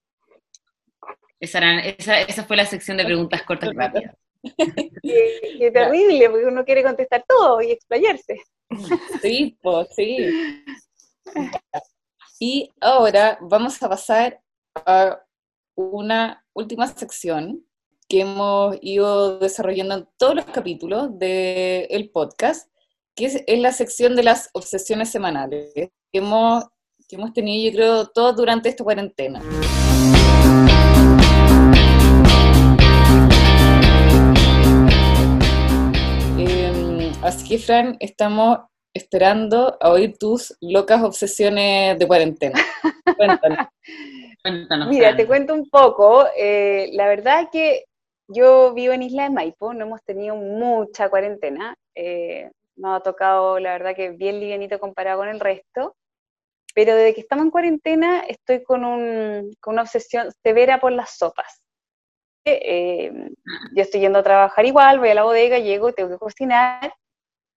[1.39, 4.15] Esa, esa, fue la sección de preguntas cortas y rápidas.
[5.03, 8.41] Qué, terrible, porque uno quiere contestar todo y explayarse.
[9.21, 10.63] Sí, pues sí.
[12.39, 14.41] Y ahora vamos a pasar
[14.75, 15.19] a
[15.75, 17.63] una última sección
[18.09, 22.69] que hemos ido desarrollando en todos los capítulos del podcast,
[23.15, 26.65] que es, la sección de las obsesiones semanales, que hemos,
[27.07, 29.39] que hemos tenido, yo creo, todos durante esta cuarentena.
[36.37, 38.57] Em, así que, Fran, estamos
[38.93, 42.59] esperando a oír tus locas obsesiones de cuarentena.
[43.17, 43.67] Cuéntanos.
[44.89, 46.25] Mira, te cuento un poco.
[46.37, 47.85] Eh, la verdad que
[48.27, 51.75] yo vivo en Isla de Maipo, no hemos tenido mucha cuarentena.
[51.95, 55.95] Eh, nos ha tocado, la verdad, que bien livianito comparado con el resto.
[56.75, 61.17] Pero desde que estamos en cuarentena estoy con, un, con una obsesión severa por las
[61.17, 61.61] sopas.
[62.45, 63.11] Eh,
[63.73, 66.93] yo estoy yendo a trabajar igual, voy a la bodega, llego, tengo que cocinar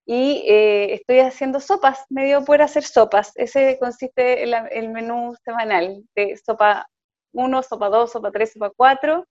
[0.06, 3.32] y eh, estoy haciendo sopas, me dio por hacer sopas.
[3.34, 6.86] Ese consiste en el menú semanal de sopa
[7.32, 9.26] 1, sopa 2, sopa 3, sopa 4,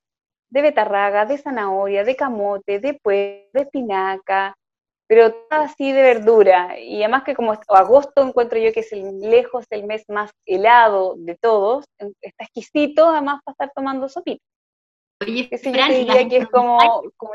[0.50, 4.54] de betarraga, de zanahoria, de camote, de puerro, de espinaca,
[5.08, 6.78] pero todo así de verdura.
[6.78, 11.14] Y además que como agosto encuentro yo que es el, lejos el mes más helado
[11.16, 11.86] de todos,
[12.20, 14.44] está exquisito además para estar tomando sopita.
[15.22, 16.78] Oye, yo diría que es como,
[17.16, 17.32] como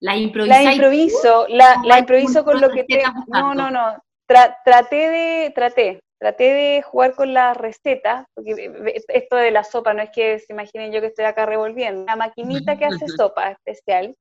[0.00, 3.12] la, improviso, la, la improviso con lo que tengo.
[3.28, 3.96] No, no, no.
[4.26, 8.72] traté de, traté, traté de jugar con la receta, porque
[9.08, 12.16] esto de la sopa no es que se imaginen yo que estoy acá revolviendo, la
[12.16, 14.14] maquinita que hace sopa especial.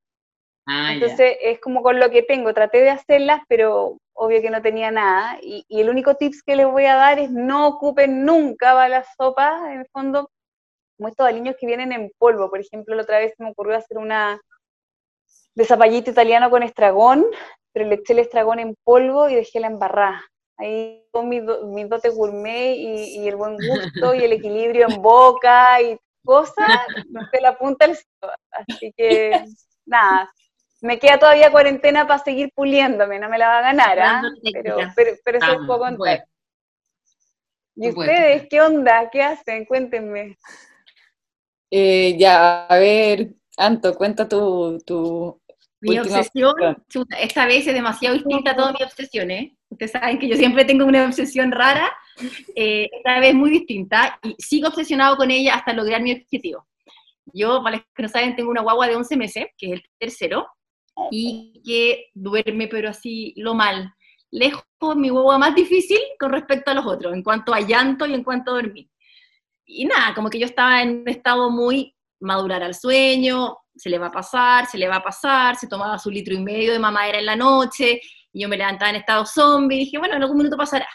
[0.67, 4.61] Ah, Entonces es como con lo que tengo, traté de hacerlas, pero obvio que no
[4.61, 5.38] tenía nada.
[5.41, 9.61] Y, el único tips que les voy a dar es no ocupen nunca las sopas,
[9.69, 10.31] en el fondo,
[10.97, 12.49] como estos aliños que vienen en polvo.
[12.49, 14.41] Por ejemplo, la otra vez me ocurrió hacer una,
[15.55, 17.25] de zapallito italiano con estragón,
[17.73, 20.23] pero le eché el estragón en polvo y dejé la embarrada.
[20.57, 25.81] Ahí con mi, mi dote gourmet y, el buen gusto y el equilibrio en boca
[25.81, 26.67] y cosas,
[27.09, 27.97] no sé la punta del
[28.51, 29.45] Así que,
[29.85, 30.31] nada,
[30.81, 34.21] me queda todavía cuarentena para seguir puliéndome, no me la va a ganar, ¿ah?
[34.53, 35.85] pero, pero, pero eso es poco
[37.77, 39.09] ¿Y ustedes qué onda?
[39.09, 39.65] ¿Qué hacen?
[39.65, 40.37] Cuéntenme.
[41.69, 45.41] Eh, ya, a ver, Anto, cuenta tu, tu
[45.89, 46.54] mi obsesión,
[47.19, 49.54] esta vez es demasiado distinta a todas mis obsesiones.
[49.69, 51.91] Ustedes saben que yo siempre tengo una obsesión rara,
[52.56, 56.67] eh, esta vez muy distinta, y sigo obsesionado con ella hasta lograr mi objetivo.
[57.34, 59.84] Yo, para los que no saben, tengo una guagua de 11 meses, que es el
[60.00, 60.48] tercero,
[61.12, 63.93] y que duerme, pero así lo mal.
[64.32, 64.63] Lejos
[64.95, 68.24] mi guagua más difícil con respecto a los otros, en cuanto a llanto y en
[68.24, 68.89] cuanto a dormir.
[69.65, 73.97] Y nada, como que yo estaba en un estado muy madurar al sueño, se le
[73.97, 76.79] va a pasar, se le va a pasar, se tomaba su litro y medio de
[76.79, 80.21] mamadera en la noche, y yo me levantaba en estado zombie, y dije, bueno, en
[80.21, 80.88] algún minuto pasará.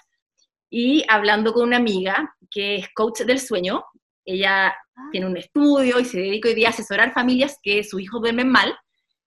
[0.70, 3.84] Y hablando con una amiga que es coach del sueño,
[4.24, 5.08] ella ah.
[5.10, 8.48] tiene un estudio y se dedica hoy día a asesorar familias que sus hijos duermen
[8.48, 8.74] mal,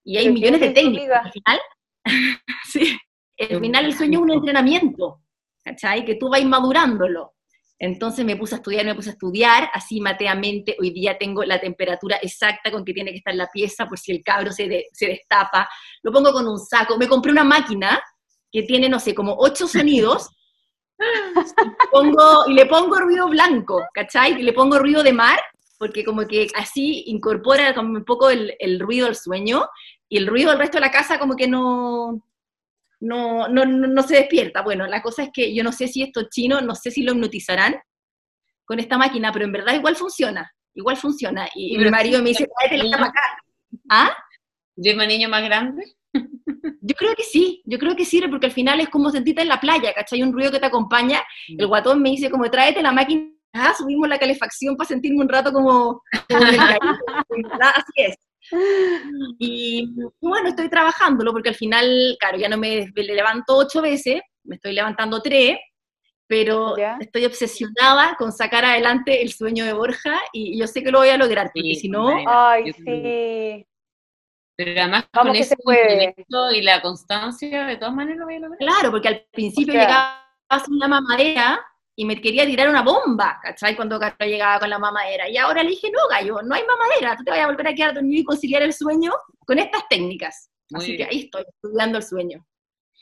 [0.03, 1.25] y hay millones de técnicas.
[1.25, 1.59] Al final,
[2.65, 2.97] sí,
[3.39, 5.21] al final el sueño es un entrenamiento,
[5.63, 6.05] ¿cachai?
[6.05, 7.33] Que tú vas madurándolo.
[7.79, 11.59] Entonces me puse a estudiar, me puse a estudiar, así mateamente, hoy día tengo la
[11.59, 15.07] temperatura exacta con que tiene que estar la pieza por si el cabro se, se
[15.07, 15.67] destapa,
[16.01, 18.01] lo pongo con un saco, me compré una máquina
[18.51, 20.29] que tiene, no sé, como ocho sonidos,
[20.99, 21.03] y,
[21.91, 24.39] pongo, y le pongo ruido blanco, ¿cachai?
[24.39, 25.39] Y le pongo ruido de mar,
[25.77, 29.67] porque como que así incorpora como un poco el, el ruido al sueño,
[30.07, 32.23] y el ruido del resto de la casa como que no,
[33.03, 34.61] no, no, no, se despierta.
[34.61, 37.11] Bueno, la cosa es que yo no sé si esto chino, no sé si lo
[37.11, 37.75] hipnotizarán
[38.65, 41.47] con esta máquina, pero en verdad igual funciona, igual funciona.
[41.53, 43.21] Y, mi marido me dice, tráete la acá.
[43.89, 44.17] ¿Ah?
[44.75, 45.83] ¿Lleva niño más grande?
[46.85, 49.49] Yo creo que sí, yo creo que sirve porque al final es como sentirte en
[49.49, 50.23] la playa, ¿cachai?
[50.23, 51.21] Un ruido que te acompaña.
[51.49, 51.59] Mm.
[51.59, 55.29] El guatón me dice como tráete la máquina, ah, subimos la calefacción para sentirme un
[55.29, 56.59] rato como, como en el
[57.61, 58.15] Así es.
[59.39, 59.89] Y
[60.21, 64.73] bueno, estoy trabajándolo porque al final, claro, ya no me levanto ocho veces, me estoy
[64.73, 65.57] levantando tres,
[66.27, 70.99] pero estoy obsesionada con sacar adelante el sueño de Borja y yo sé que lo
[70.99, 72.09] voy a lograr, porque si no...
[72.27, 73.65] Ay, sí.
[74.55, 75.55] Pero además con ese
[76.53, 78.59] y la constancia, de todas maneras lo voy a lograr.
[78.59, 81.59] Claro, porque al principio llegaba a una mamadera
[81.95, 83.75] y me quería tirar una bomba, ¿cachai?
[83.75, 85.29] Cuando Carlos llegaba con la mamadera.
[85.29, 87.75] Y ahora le dije, no, gallo, no hay mamadera, tú te vas a volver a
[87.75, 89.11] quedar dormido y conciliar el sueño
[89.45, 90.49] con estas técnicas.
[90.73, 92.45] Así que ahí estoy, estudiando el sueño.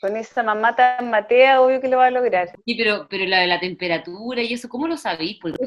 [0.00, 2.50] con esa mamá tan matea, obvio que lo va a lograr.
[2.66, 5.38] Sí, pero, pero la de la temperatura y eso, ¿cómo lo sabéis?
[5.40, 5.64] Porque,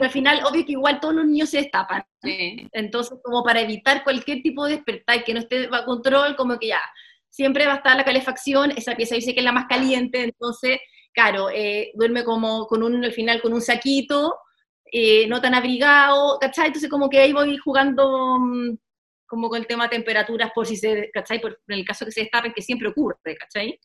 [0.00, 2.02] al final, obvio que igual todos los niños se destapan.
[2.22, 6.68] Entonces, como para evitar cualquier tipo de despertar, que no esté bajo control, como que
[6.68, 6.80] ya,
[7.28, 10.80] siempre va a estar la calefacción, esa pieza dice que es la más caliente, entonces,
[11.18, 14.38] claro, eh, duerme como con un, al final con un saquito,
[14.84, 16.68] eh, no tan abrigado, ¿cachai?
[16.68, 18.78] Entonces, como que ahí voy jugando mm,
[19.26, 21.40] como con el tema de temperaturas, por si se, ¿cachai?
[21.40, 23.80] Por, en el caso que se destapen, que siempre ocurre, ¿cachai?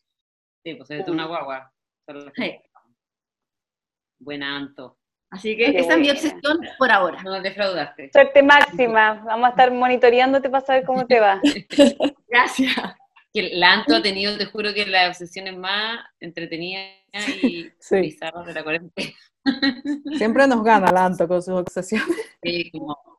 [0.64, 1.74] Sí, pues se una guagua.
[4.20, 5.00] Buena Anto.
[5.32, 7.24] Así que esa es mi obsesión por ahora.
[7.24, 8.12] No defraudaste.
[8.14, 9.24] Suerte máxima.
[9.26, 11.42] Vamos a estar monitoreándote para saber cómo te va.
[12.28, 12.96] Gracias.
[13.34, 16.92] Que la Anto ha tenido, te juro que las obsesiones más entretenidas
[17.42, 19.12] y bizarras de la cuarentena.
[20.18, 22.16] Siempre nos gana la Anto con sus obsesiones.
[22.44, 23.14] Sí, como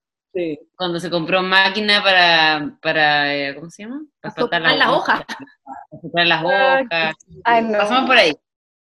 [0.76, 4.02] cuando se compró máquina para, para eh, ¿cómo se llama?
[4.20, 5.22] Para soplar las hojas.
[5.24, 7.14] Para soplar las hojas.
[7.44, 8.36] Pasamos por ahí.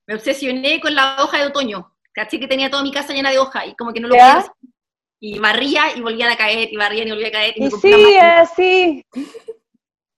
[0.08, 1.92] Me obsesioné con la hoja de otoño.
[2.14, 4.46] Caché que tenía toda mi casa llena de hojas y como que no lo podía
[5.20, 7.54] Y barría y volvían a caer, y barrían y volvían a caer.
[7.56, 9.06] Y, me sí, así.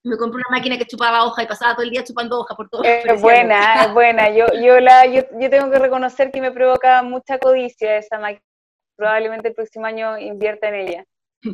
[0.03, 2.69] Me compré una máquina que chupaba hoja y pasaba todo el día chupando hoja por
[2.69, 2.83] todo.
[2.83, 4.29] Es buena, es buena.
[4.29, 8.43] Yo, yo, la, yo, yo tengo que reconocer que me provoca mucha codicia esa máquina.
[8.95, 11.05] Probablemente el próximo año invierta en ella.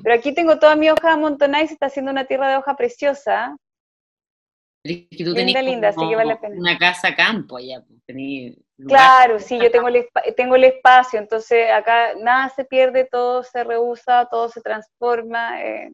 [0.04, 2.76] Pero aquí tengo toda mi hoja amontonada y se está haciendo una tierra de hoja
[2.76, 3.56] preciosa.
[4.84, 6.56] linda, linda, así que vale la pena.
[6.58, 8.02] Una casa campo allá, pues,
[8.86, 13.64] Claro, sí, yo tengo el, tengo el espacio, entonces acá nada se pierde, todo se
[13.64, 15.62] reusa, todo se transforma.
[15.64, 15.92] Eh,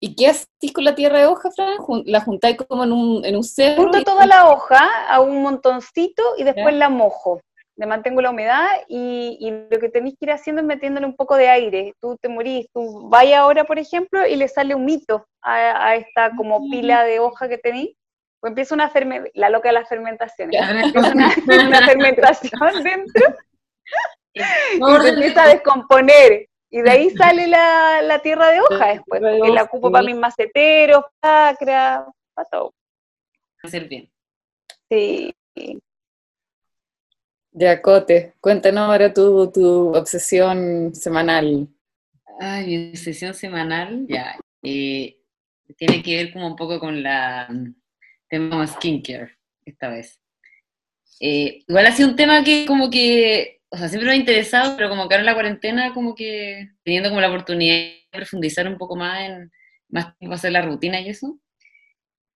[0.00, 1.76] ¿Y qué haces con la tierra de hoja, Fran?
[2.06, 3.82] ¿La juntáis como en un, en un cerro?
[3.82, 7.40] Junto toda la hoja a un montoncito y después la mojo
[7.78, 9.38] le mantengo la humedad y,
[9.70, 11.94] lo que tenéis que ir haciendo es metiéndole un poco de aire.
[12.00, 16.32] Tú te morís, tú vayas ahora, por ejemplo, y le sale un mito a, esta
[16.36, 17.96] como pila de hoja que tenéis,
[18.40, 21.30] pues empieza una fermentación, la loca de las fermentaciones, empieza una,
[21.86, 23.26] fermentación dentro
[24.34, 24.40] y
[25.02, 26.47] se empieza a descomponer.
[26.70, 31.04] Y de ahí sale la, tierra de hoja después, porque la ocupo para mis maceteros,
[31.20, 31.56] para
[32.34, 32.74] para todo.
[33.62, 34.10] Hacer bien.
[34.88, 35.34] Sí.
[37.52, 41.68] Yacote, cuéntanos ahora tu, tu obsesión semanal.
[42.38, 44.38] Ay, mi obsesión semanal, ya.
[44.62, 45.18] Eh,
[45.76, 47.48] tiene que ver como un poco con la
[48.28, 50.20] tema skincare esta vez.
[51.20, 54.76] Eh, igual ha sido un tema que como que, o sea, siempre me ha interesado,
[54.76, 58.66] pero como que ahora en la cuarentena, como que teniendo como la oportunidad de profundizar
[58.66, 59.50] un poco más en
[59.90, 61.38] más tiempo hacer la rutina y eso.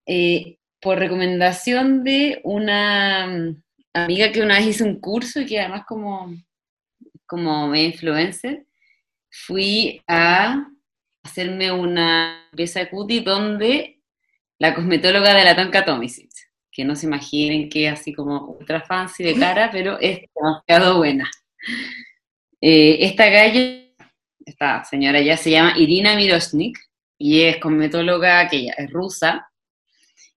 [0.07, 3.55] Eh, por recomendación de una
[3.92, 6.35] amiga que una vez hice un curso y que además como,
[7.27, 8.66] como influencer,
[9.31, 10.66] fui a
[11.23, 14.03] hacerme una pieza de cutie donde
[14.59, 16.31] la cosmetóloga de la Tonka Tomisic,
[16.73, 21.31] que no se imaginen que así como ultra fancy de cara, pero es demasiado buena.
[22.61, 23.85] Eh, esta galla,
[24.47, 26.79] esta señora ya se llama Irina Miroshnik
[27.19, 29.53] y es cosmetóloga que ella es rusa,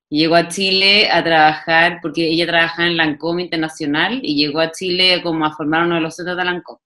[0.09, 5.21] llegó a Chile a trabajar, porque ella trabaja en Lancôme Internacional y llegó a Chile
[5.23, 6.79] como a formar uno de los centros de Lancôme.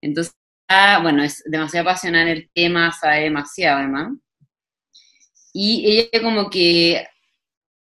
[0.00, 0.34] Entonces,
[0.68, 4.12] ah, bueno, es demasiado apasionada en el tema, sabe demasiado además.
[5.52, 7.06] Y ella como que,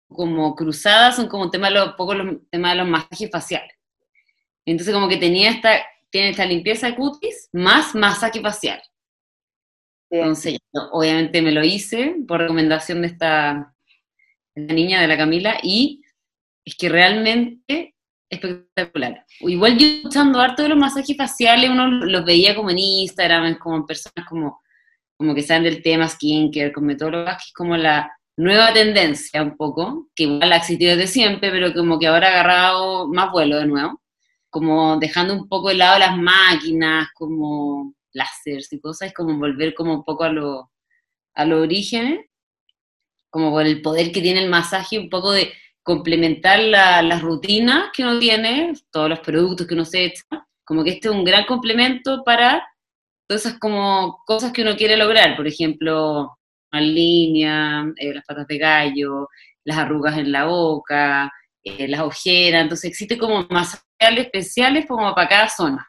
[0.10, 3.76] como cruzadas, son como tema de los, poco los temas de los masajes faciales.
[4.66, 8.82] Entonces como que tenía esta, tiene esta limpieza de cutis más masaje facial.
[10.12, 10.58] Entonces,
[10.92, 13.76] obviamente me lo hice por recomendación de esta
[14.68, 16.04] la niña de la Camila, y
[16.66, 17.96] es que realmente
[18.30, 19.26] espectacular.
[19.40, 23.78] Igual yo escuchando harto de los masajes faciales, uno los veía como en Instagram, como
[23.78, 24.62] en personas como,
[25.18, 30.08] como que saben del tema skincare, cosmetólogas, que es como la nueva tendencia un poco,
[30.16, 33.66] que igual ha existido desde siempre, pero como que ahora ha agarrado más vuelo de
[33.66, 34.02] nuevo,
[34.50, 39.94] como dejando un poco de lado las máquinas, como láseres y cosas, como volver como
[39.94, 40.72] un poco a lo,
[41.36, 42.30] a los orígenes
[43.30, 48.04] como por el poder que tiene el masaje, un poco de complementar las rutinas que
[48.04, 50.24] uno tiene, todos los productos que uno se echa,
[50.64, 52.68] como que este es un gran complemento para
[53.28, 56.39] todas esas como cosas que uno quiere lograr, por ejemplo, la
[56.74, 59.28] línea, eh, las patas de gallo,
[59.64, 61.32] las arrugas en la boca,
[61.64, 65.88] eh, las ojeras, entonces existe como masajes especiales como para cada zona.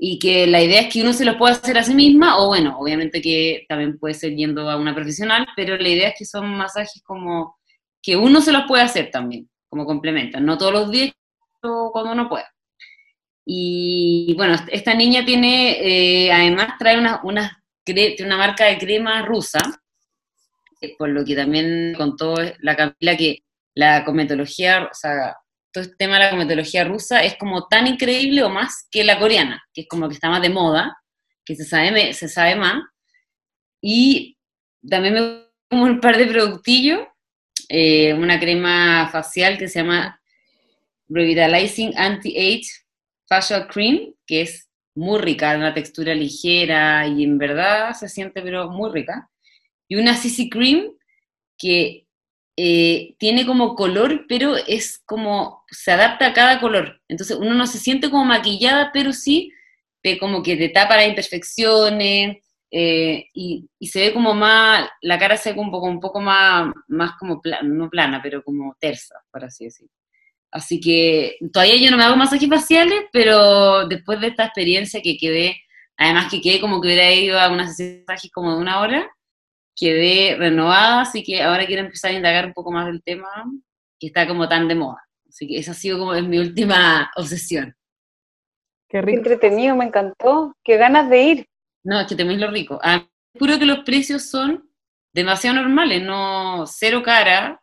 [0.00, 2.48] Y que la idea es que uno se lo pueda hacer a sí misma, o
[2.48, 6.24] bueno, obviamente que también puede ser yendo a una profesional, pero la idea es que
[6.24, 7.58] son masajes como
[8.02, 11.12] que uno se los puede hacer también, como complementan, no todos los días,
[11.62, 12.48] o cuando uno pueda.
[13.44, 17.57] Y bueno, esta niña tiene, eh, además trae una,
[17.92, 19.60] una, una marca de crema rusa,
[20.98, 23.42] por lo que también contó la Camila, que
[23.74, 25.36] la cometología, o sea,
[25.72, 29.18] todo este tema de la cometología rusa es como tan increíble o más que la
[29.18, 30.96] coreana, que es como que está más de moda,
[31.44, 32.82] que se sabe, se sabe más.
[33.80, 34.36] Y
[34.88, 37.00] también me como un par de productillos,
[37.68, 40.20] eh, una crema facial que se llama
[41.08, 42.66] Revitalizing Anti-Age
[43.28, 44.67] Facial Cream, que es
[44.98, 49.30] muy rica, una textura ligera y en verdad se siente pero muy rica.
[49.88, 50.92] Y una CC Cream
[51.56, 52.06] que
[52.56, 57.00] eh, tiene como color, pero es como, se adapta a cada color.
[57.08, 59.52] Entonces uno no se siente como maquillada, pero sí
[60.02, 62.38] te, como que te tapa las imperfecciones
[62.70, 66.72] eh, y, se ve como más, la cara se ve un poco, un poco más,
[66.88, 69.97] más como, no plana, pero como tersa, por así decirlo.
[70.50, 75.16] Así que todavía yo no me hago masajes faciales, pero después de esta experiencia que
[75.16, 75.56] quedé,
[75.96, 78.80] además que quedé como que hubiera ido a una sesión de masajes como de una
[78.80, 79.10] hora,
[79.76, 83.28] quedé renovada, así que ahora quiero empezar a indagar un poco más del tema
[84.00, 85.02] que está como tan de moda.
[85.28, 87.74] Así que esa ha sido como mi última obsesión.
[88.88, 89.18] Qué rico.
[89.18, 90.54] entretenido, me encantó.
[90.64, 91.46] Qué ganas de ir.
[91.84, 92.80] No, es que tenéis lo rico.
[92.82, 93.06] Ah,
[93.38, 94.68] juro que los precios son
[95.12, 97.60] demasiado normales, no cero cara.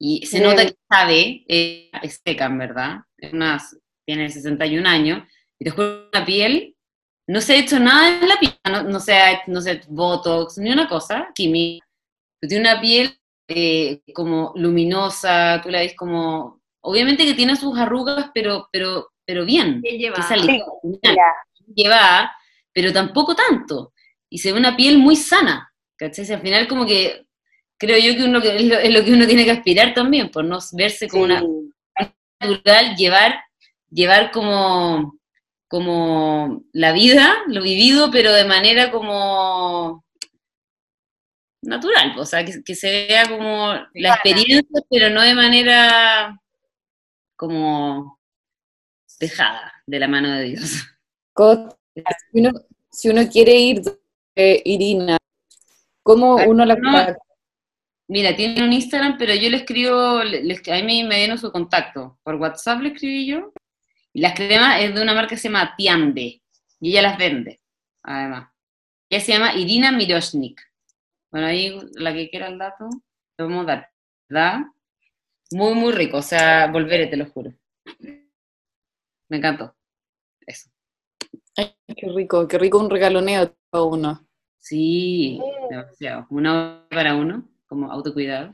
[0.00, 3.00] Y se nota que sabe, eh, es seca, en verdad.
[3.16, 5.22] Tiene 61 años.
[5.58, 6.74] Y te juro una piel
[7.30, 8.52] no se ha hecho nada en la piel,
[8.88, 11.86] no, se ha no se botox, ni una cosa química.
[12.40, 18.32] Tiene una piel eh, como luminosa, tú la ves como, obviamente que tiene sus arrugas,
[18.34, 19.80] pero, pero, pero bien.
[19.80, 20.26] lleva.
[21.72, 22.32] lleva,
[22.72, 23.92] pero tampoco tanto.
[24.28, 26.28] Y se ve una piel muy sana, ¿cachai?
[26.32, 27.28] al final como que
[27.80, 31.08] creo yo que, uno, es, lo, que uno tiene que aspirar también, por no verse
[31.08, 31.42] como una
[32.38, 33.40] natural, llevar,
[33.90, 35.18] llevar como
[35.70, 40.04] como la vida, lo vivido, pero de manera como
[41.62, 46.36] natural, o sea, que, se vea como la experiencia, pero no de manera
[47.36, 48.18] como
[49.20, 50.86] dejada de la mano de Dios.
[52.90, 53.82] Si uno, quiere ir,
[54.34, 55.18] eh, Irina,
[56.02, 56.76] ¿cómo uno la
[58.10, 62.18] Mira, tiene un Instagram, pero yo le escribo, a mí me dieron su contacto.
[62.24, 63.52] Por WhatsApp le escribí yo
[64.12, 66.42] y las cremas es de una marca que se llama Tiande,
[66.80, 67.60] y ella las vende,
[68.02, 68.50] además.
[69.08, 70.60] Ella se llama Irina Miroshnik.
[71.30, 72.88] Bueno, ahí la que quiera el dato,
[73.38, 73.90] lo vamos a dar,
[74.28, 74.62] ¿verdad?
[75.52, 77.54] Muy, muy rico, o sea, volveré, te lo juro.
[79.28, 79.76] Me encantó.
[80.44, 80.68] Eso.
[81.56, 84.26] Ay, qué rico, qué rico un regaloneo para uno.
[84.58, 85.40] Sí,
[85.70, 86.26] demasiado.
[86.30, 88.52] Una para uno, como autocuidado.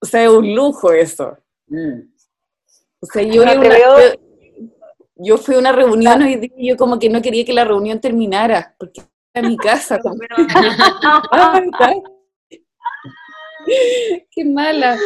[0.00, 1.36] O sea, es un lujo eso.
[1.66, 2.02] Mm.
[3.00, 3.42] O sea, yo,
[5.16, 8.74] yo fui a una reunión y yo como que no quería que la reunión terminara,
[8.78, 9.02] porque
[9.32, 9.98] era mi casa.
[14.30, 14.98] Qué mala.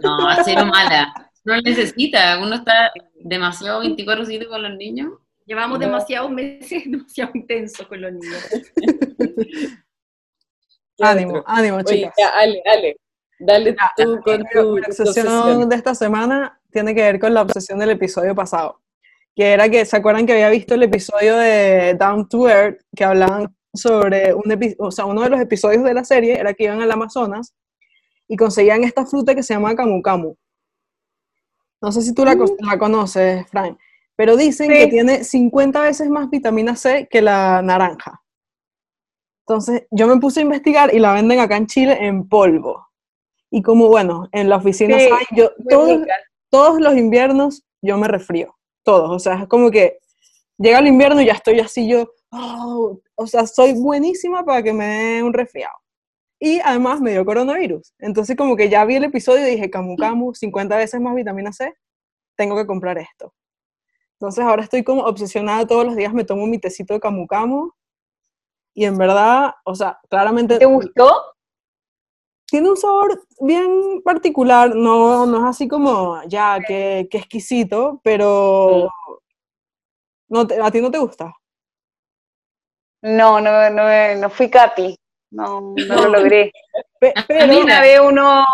[0.00, 1.14] No, cero mala.
[1.44, 5.12] No necesita, uno está demasiado 24-7 con los niños.
[5.46, 8.48] Llevamos demasiados meses demasiado intensos con los niños.
[11.00, 12.14] ánimo, ánimo, chicas.
[12.16, 12.96] dale, dale.
[13.44, 17.90] Dale tú con tu obsesión de esta semana tiene que ver con la obsesión del
[17.90, 18.82] episodio pasado
[19.34, 23.04] que era que, ¿se acuerdan que había visto el episodio de Down to Earth, que
[23.04, 24.44] hablaban sobre un
[24.78, 27.54] o sea, uno de los episodios de la serie era que iban al Amazonas
[28.28, 30.34] y conseguían esta fruta que se llama camu camu.
[31.80, 32.78] No sé si tú la, mm.
[32.78, 33.78] conoces, Frank,
[34.14, 38.21] pero dicen que tiene 50 veces más vitamina C que la naranja.
[39.46, 42.88] Entonces, yo me puse a investigar y la venden acá en Chile en polvo.
[43.50, 44.96] Y como, bueno, en la oficina,
[45.36, 46.00] yo, todos,
[46.48, 49.98] todos los inviernos yo me resfrío todos, o sea, es como que
[50.58, 54.72] llega el invierno y ya estoy así yo, oh, o sea, soy buenísima para que
[54.72, 55.74] me dé un resfriado.
[56.38, 57.94] Y además me dio coronavirus.
[58.00, 61.52] Entonces como que ya vi el episodio y dije, camu camu, 50 veces más vitamina
[61.52, 61.72] C,
[62.36, 63.32] tengo que comprar esto.
[64.14, 67.70] Entonces ahora estoy como obsesionada, todos los días me tomo mi tecito de camu camu.
[68.74, 70.58] Y en verdad, o sea, claramente...
[70.58, 71.32] ¿Te gustó?
[72.52, 78.90] tiene un sabor bien particular, no, no es así como, ya, qué, exquisito, pero
[80.28, 81.32] no ¿a ti no te gusta?
[83.00, 84.94] No, no, no, no fui capi,
[85.30, 86.52] no, no lo logré.
[87.00, 88.44] Pero una vez uno,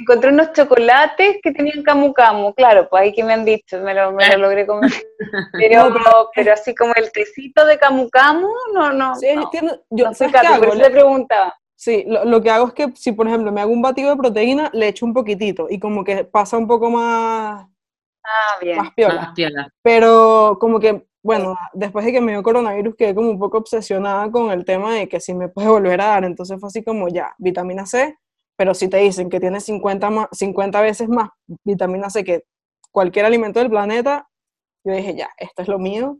[0.00, 3.94] encontré unos chocolates que tenían camu camu, claro, pues ahí que me han dicho, me
[3.94, 4.90] lo, me lo logré comer.
[5.52, 5.94] Pero,
[6.34, 9.14] pero, así como el tecito de camu camu, no, no.
[9.16, 9.50] Sí, no,
[9.90, 11.54] yo, no soy capi, por eso le preguntaba.
[11.74, 14.70] Sí, lo, que hago es que si, por ejemplo, me hago un batido de proteína,
[14.74, 17.66] le echo un poquitito y como que pasa un poco más,
[18.24, 18.76] ah, bien.
[18.76, 19.72] más, piola.
[19.82, 24.30] Pero como que bueno, después de que me dio coronavirus quedé como un poco obsesionada
[24.30, 27.08] con el tema de que si me puede volver a dar, entonces fue así como
[27.08, 28.16] ya, vitamina C,
[28.56, 31.30] pero si te dicen que tiene 50, 50 veces más
[31.64, 32.44] vitamina C que
[32.90, 34.28] cualquier alimento del planeta,
[34.84, 36.18] yo dije ya, esto es lo mío,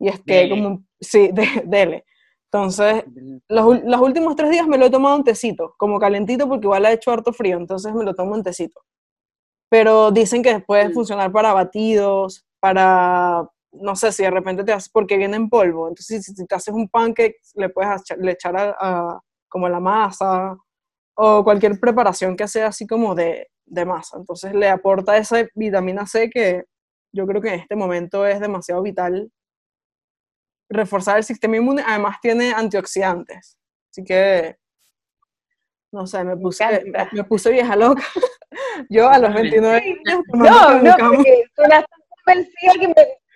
[0.00, 2.04] y es que como, sí, de, dele.
[2.50, 3.04] Entonces,
[3.48, 6.86] los, los, últimos tres días me lo he tomado un tecito, como calentito, porque igual
[6.86, 8.80] ha hecho harto frío, entonces me lo tomo un tecito.
[9.70, 14.88] Pero dicen que puede funcionar para batidos, para, no sé, si de repente te haces,
[14.88, 18.56] porque viene en polvo, entonces si, te haces un pancake, le puedes echar, le echar
[18.56, 20.56] a, como la masa,
[21.20, 24.18] o cualquier preparación que sea así como de, de masa.
[24.18, 26.62] Entonces le aporta esa vitamina C que
[27.12, 29.28] yo creo que en este momento es demasiado vital
[30.70, 33.58] reforzar el sistema inmune, además tiene antioxidantes.
[33.90, 34.58] Así que,
[35.90, 36.64] no sé, me puse,
[37.10, 38.04] me, puse vieja loca.
[38.88, 40.22] Yo a los 29 años.
[40.34, 41.84] No, no, porque tú estás
[42.24, 42.88] convencida que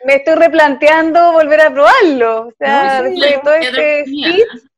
[0.06, 2.46] me, estoy replanteando volver a probarlo.
[2.46, 4.04] O sea, después de todo este.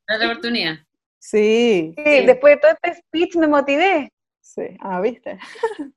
[0.06, 0.78] La oportunidad.
[1.26, 4.12] Sí, sí, después de todo este speech me motivé.
[4.42, 5.38] Sí, ah, viste.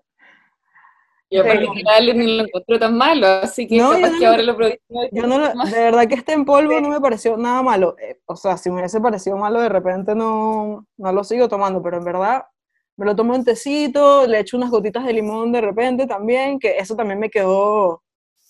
[1.29, 1.49] Yo sí.
[1.49, 4.79] particular ni lo encontré tan malo, así que no, que ahora lo probé.
[5.11, 7.97] Yo no, de verdad que este en polvo no me pareció nada malo.
[7.99, 11.83] Eh, o sea, si me hubiese parecido malo, de repente no, no lo sigo tomando,
[11.83, 12.45] pero en verdad
[12.95, 16.77] me lo tomo en tecito, le echo unas gotitas de limón de repente también, que
[16.77, 18.01] eso también me quedó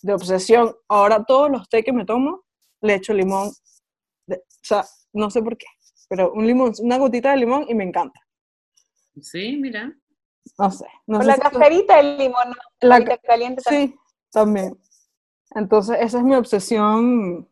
[0.04, 0.76] de obsesión.
[0.88, 2.44] Ahora todos los té que me tomo,
[2.82, 3.48] le echo limón.
[3.48, 5.66] o sea, no sé por qué,
[6.08, 8.20] pero un limón, una gotita de limón y me encanta.
[9.22, 9.94] Sí, mira.
[10.58, 10.86] No sé.
[11.06, 13.90] No Con la cascarita del limón, la caliente también.
[13.90, 13.96] Sí,
[14.32, 14.78] también.
[15.56, 17.48] Entonces, esa es mi obsesión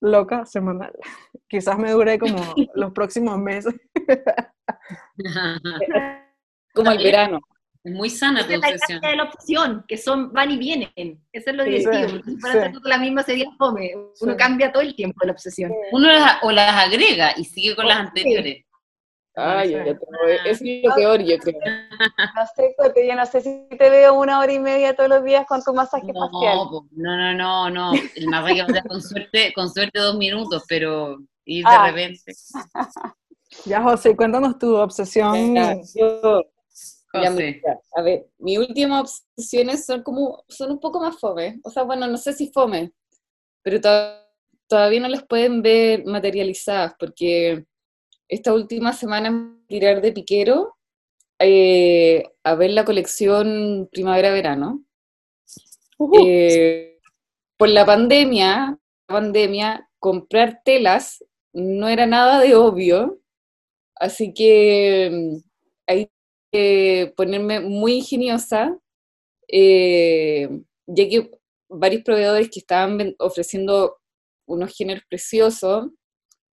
[0.00, 0.92] loca semanal.
[1.48, 2.36] Quizás me dure como
[2.74, 3.74] los próximos meses.
[6.74, 7.40] como el verano.
[7.88, 9.00] Es muy sana tu obsesión.
[9.00, 10.92] de la opción, que son van y vienen.
[11.32, 12.08] Eso es lo divertido.
[12.08, 12.78] Sí, si fuera sí.
[12.84, 13.92] la misma sería fome.
[14.20, 15.72] Uno cambia todo el tiempo la obsesión.
[15.92, 18.64] Uno las, o las agrega y sigue con las anteriores.
[19.34, 19.74] Ay,
[20.44, 21.60] es lo peor, yo creo.
[22.34, 25.46] No sé, yo no sé si te veo una hora y media todos los días
[25.46, 26.58] con tu masaje no, facial.
[26.90, 27.92] No, no, no, no.
[28.16, 31.86] El masaje facial con suerte, con suerte dos minutos, pero ir de ah.
[31.86, 32.34] repente.
[33.64, 35.54] Ya, José, cuéntanos tu obsesión.
[35.94, 36.42] Yo,
[37.14, 37.30] ya,
[37.94, 41.60] a ver, mis últimas obsesiones son como, son un poco más fome.
[41.64, 42.92] O sea, bueno, no sé si fome,
[43.62, 43.88] pero to
[44.68, 47.64] todavía no las pueden ver materializadas porque
[48.28, 50.76] esta última semana tirar de piquero
[51.38, 54.84] eh, a ver la colección primavera-verano.
[56.24, 56.98] Eh,
[57.56, 63.18] por la pandemia, pandemia, comprar telas no era nada de obvio,
[63.96, 65.40] así que
[66.52, 68.78] que ponerme muy ingeniosa,
[69.48, 70.48] eh,
[70.86, 71.30] ya que
[71.68, 73.98] varios proveedores que estaban ofreciendo
[74.46, 75.90] unos géneros preciosos,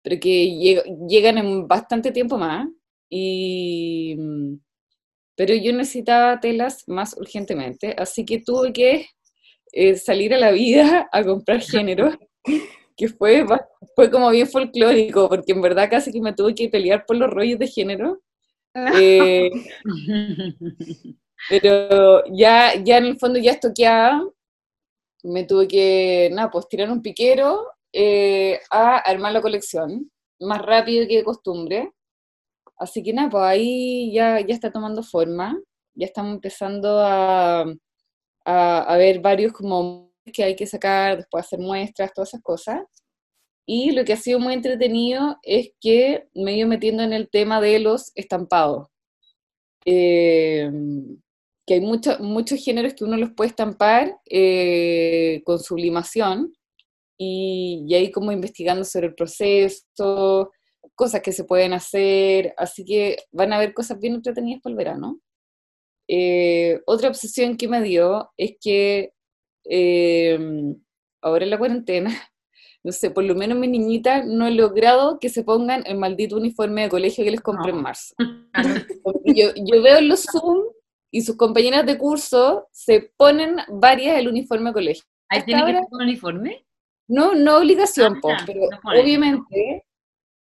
[0.03, 2.67] pero que llegan en bastante tiempo más.
[3.09, 4.17] Y,
[5.35, 9.07] pero yo necesitaba telas más urgentemente, así que tuve que
[9.71, 12.11] eh, salir a la vida a comprar género,
[12.95, 13.45] que fue,
[13.95, 17.29] fue como bien folclórico, porque en verdad casi que me tuve que pelear por los
[17.29, 18.21] rollos de género.
[18.75, 19.51] Eh,
[21.49, 24.23] pero ya, ya en el fondo ya estoqueaba,
[25.23, 31.07] me tuve que, nada, pues tirar un piquero eh, a armar la colección más rápido
[31.07, 31.91] que de costumbre.
[32.77, 35.57] Así que nada, pues ahí ya, ya está tomando forma,
[35.95, 37.61] ya estamos empezando a,
[38.45, 42.81] a, a ver varios como que hay que sacar, después hacer muestras, todas esas cosas.
[43.65, 47.29] Y lo que ha sido muy entretenido es que me he ido metiendo en el
[47.29, 48.87] tema de los estampados.
[49.85, 50.69] Eh,
[51.65, 56.53] que hay mucho, muchos géneros que uno los puede estampar eh, con sublimación,
[57.17, 60.51] y, ahí como investigando sobre el proceso,
[60.95, 64.77] cosas que se pueden hacer, así que van a haber cosas bien entretenidas para el
[64.77, 65.19] verano.
[66.07, 69.13] Eh, otra obsesión que me dio es que
[69.65, 70.37] eh,
[71.21, 72.11] ahora en la cuarentena,
[72.83, 76.35] no sé, por lo menos mi niñita no he logrado que se pongan el maldito
[76.35, 78.13] uniforme de colegio que les compré en marzo.
[79.25, 80.65] Yo, yo veo en los Zoom
[81.09, 85.03] y sus compañeras de curso se ponen varias el uniforme de colegio.
[85.29, 86.65] ¿Ahí tiene que poner uniforme?
[87.07, 89.83] No, no obligación, ah, pero obviamente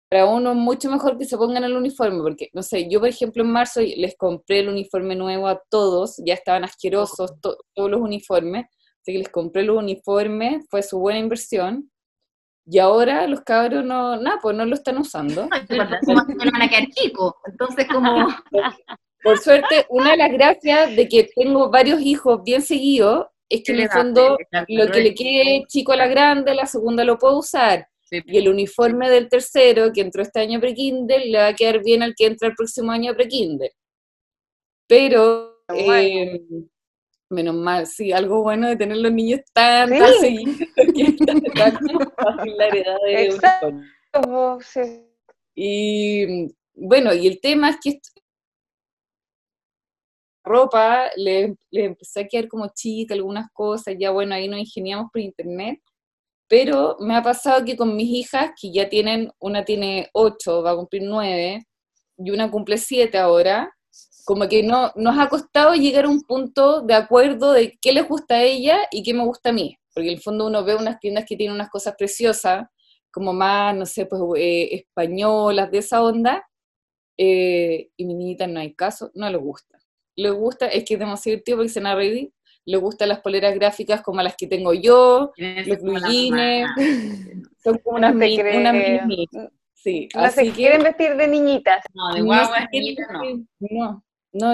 [0.10, 3.10] para uno es mucho mejor que se pongan el uniforme, porque, no sé, yo por
[3.10, 8.00] ejemplo en marzo les compré el uniforme nuevo a todos, ya estaban asquerosos todos los
[8.00, 8.66] uniformes,
[9.02, 11.92] así que les compré los uniformes, fue su buena inversión,
[12.66, 15.48] y ahora los cabros no, nada, pues no lo están usando.
[15.50, 18.28] van a quedar chicos, entonces como...
[19.24, 23.72] Por suerte, una de las gracias de que tengo varios hijos bien seguidos es que
[23.72, 24.38] en el fondo
[24.68, 27.88] lo que le quede chico a la grande, la segunda lo puedo usar.
[28.12, 32.04] Y el uniforme del tercero, que entró este año pre-Kindle, le va a quedar bien
[32.04, 33.72] al que entra el próximo año pre-Kindle.
[34.88, 36.42] Pero, eh,
[37.30, 40.58] menos mal, sí, algo bueno de tener los niños tan, tan seguidos,
[40.96, 41.16] que
[42.46, 44.60] la heredad de Exacto,
[45.56, 48.00] Y bueno, y el tema es que
[50.44, 55.10] ropa le, le empecé a quedar como chica, algunas cosas, ya bueno, ahí nos ingeniamos
[55.12, 55.80] por internet,
[56.48, 60.72] pero me ha pasado que con mis hijas, que ya tienen, una tiene ocho, va
[60.72, 61.66] a cumplir nueve,
[62.18, 63.76] y una cumple siete ahora,
[64.26, 68.08] como que no nos ha costado llegar a un punto de acuerdo de qué les
[68.08, 70.76] gusta a ella y qué me gusta a mí, porque en el fondo uno ve
[70.76, 72.68] unas tiendas que tienen unas cosas preciosas,
[73.12, 76.44] como más, no sé, pues eh, españolas, de esa onda,
[77.18, 79.80] eh, y mi niñita no hay caso, no le gusta.
[80.18, 82.34] Le gusta, es que es demasiado divertido porque se a reír,
[82.66, 86.00] le gustan las poleras gráficas como las que tengo yo, los blue
[87.64, 89.30] son como unas mini, una mini,
[89.74, 91.86] Sí, no se quieren vestir de niñitas.
[91.94, 93.48] No, de guagua, no, no.
[93.60, 94.04] No,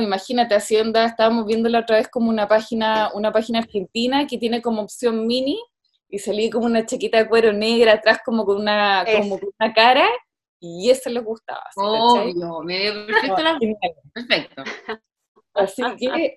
[0.02, 4.62] imagínate, Hacienda, estábamos viendo la otra vez como una página, una página argentina que tiene
[4.62, 5.60] como opción mini
[6.08, 9.74] y salí como una chaqueta de cuero negra atrás como con una, como con una
[9.74, 10.08] cara
[10.60, 11.64] y eso les gustaba.
[11.76, 14.04] Obvio, me perfecto.
[14.14, 14.64] perfecto.
[15.54, 16.36] Así que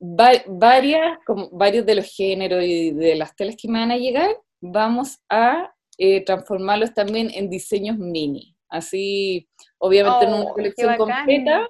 [0.00, 4.36] varias, como varios de los géneros y de las telas que me van a llegar,
[4.60, 8.56] vamos a eh, transformarlos también en diseños mini.
[8.68, 11.68] Así, obviamente en una oh, colección completa,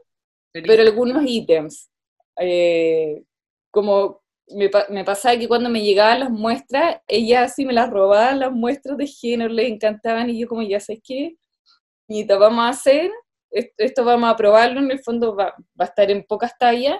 [0.52, 1.90] pero algunos ítems.
[2.38, 3.22] Eh,
[3.70, 8.40] como me, me, pasaba que cuando me llegaban las muestras, ella así me las robaban
[8.40, 11.36] las muestras de género, les encantaban y yo como ya sé qué,
[12.08, 13.10] y vamos a hacer,
[13.50, 16.98] esto vamos a probarlo, en el fondo va, va a estar en pocas tallas,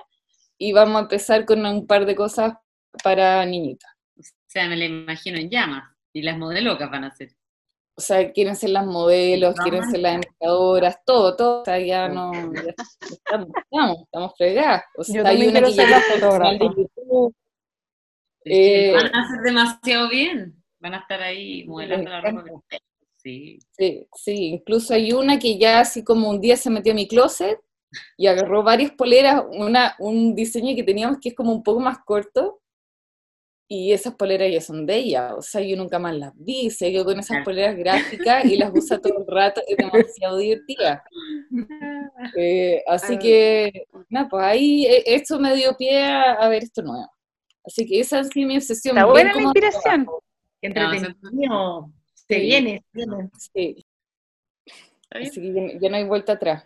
[0.57, 2.55] y vamos a empezar con un par de cosas
[3.03, 3.91] para niñitas.
[4.17, 7.31] O sea, me la imagino en llamas, y las modelocas van a ser.
[7.95, 12.09] O sea, quieren ser las modelos, quieren ser las embajadoras, todo, todo, o sea, ya
[12.09, 12.32] no,
[13.11, 13.49] estamos,
[14.03, 14.84] estamos, fregadas.
[14.97, 17.34] O sea, hay una que ya de YouTube.
[18.45, 22.45] Eh, van a hacer demasiado bien, van a estar ahí modelando la ropa.
[23.18, 23.61] Sí.
[23.70, 27.07] sí, sí, incluso hay una que ya así como un día se metió a mi
[27.07, 27.61] closet
[28.16, 31.99] y agarró varias poleras, una, un diseño que teníamos que es como un poco más
[32.05, 32.62] corto,
[33.75, 36.93] y esas poleras ya son de ella, o sea, yo nunca más las vi, se
[36.93, 41.03] quedó con esas poleras gráficas y las usa todo el rato, es demasiado divertida.
[42.37, 47.11] Eh, así que, nada, pues ahí eh, esto me dio pie a, ver esto nuevo.
[47.64, 48.97] Así que esa es mi obsesión.
[48.97, 50.07] Está buena la inspiración.
[50.61, 51.91] Entretenido.
[52.14, 52.85] Se viene,
[53.53, 53.85] Sí.
[55.11, 56.64] Así que ya no hay vuelta atrás.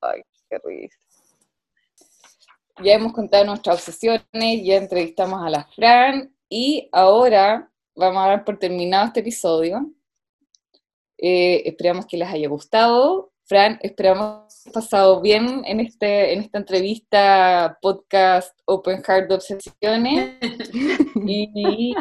[0.00, 0.96] Ay, qué risa.
[2.82, 8.44] Ya hemos contado nuestras obsesiones, ya entrevistamos a la Fran y ahora vamos a dar
[8.44, 9.90] por terminado este episodio.
[11.16, 13.32] Eh, esperamos que les haya gustado.
[13.44, 20.36] Fran, esperamos que pasado bien en, este, en esta entrevista podcast Open Heart de Obsesiones.
[21.26, 21.94] y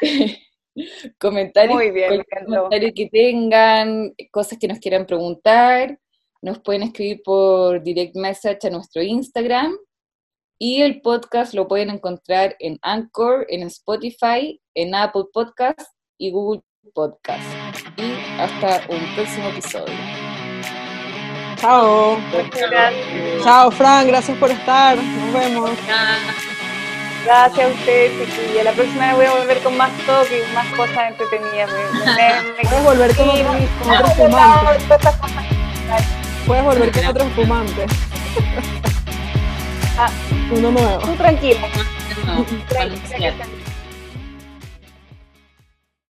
[1.18, 5.98] comentarios, Muy bien, comentarios que tengan, cosas que nos quieran preguntar.
[6.40, 9.76] Nos pueden escribir por direct message a nuestro Instagram
[10.62, 15.80] y el podcast lo pueden encontrar en Anchor, en Spotify, en Apple Podcast
[16.18, 16.60] y Google
[16.94, 17.42] Podcast.
[17.96, 19.94] Y hasta un próximo episodio.
[21.56, 22.18] Chao.
[23.42, 24.98] Chao, Fran, gracias por estar.
[24.98, 25.70] Nos vemos.
[27.24, 30.66] Gracias a ustedes, y La próxima vez voy a volver con más toques y más
[30.74, 31.70] cosas entretenidas.
[32.68, 33.46] Puedes volver con, otro,
[33.78, 34.98] con otros fumantes.
[36.46, 37.86] Puedes volver con otro fumante.
[40.06, 40.10] Ah,
[40.50, 40.98] Uno nuevo.
[40.98, 41.60] Tú tranquilo.
[42.26, 42.44] No.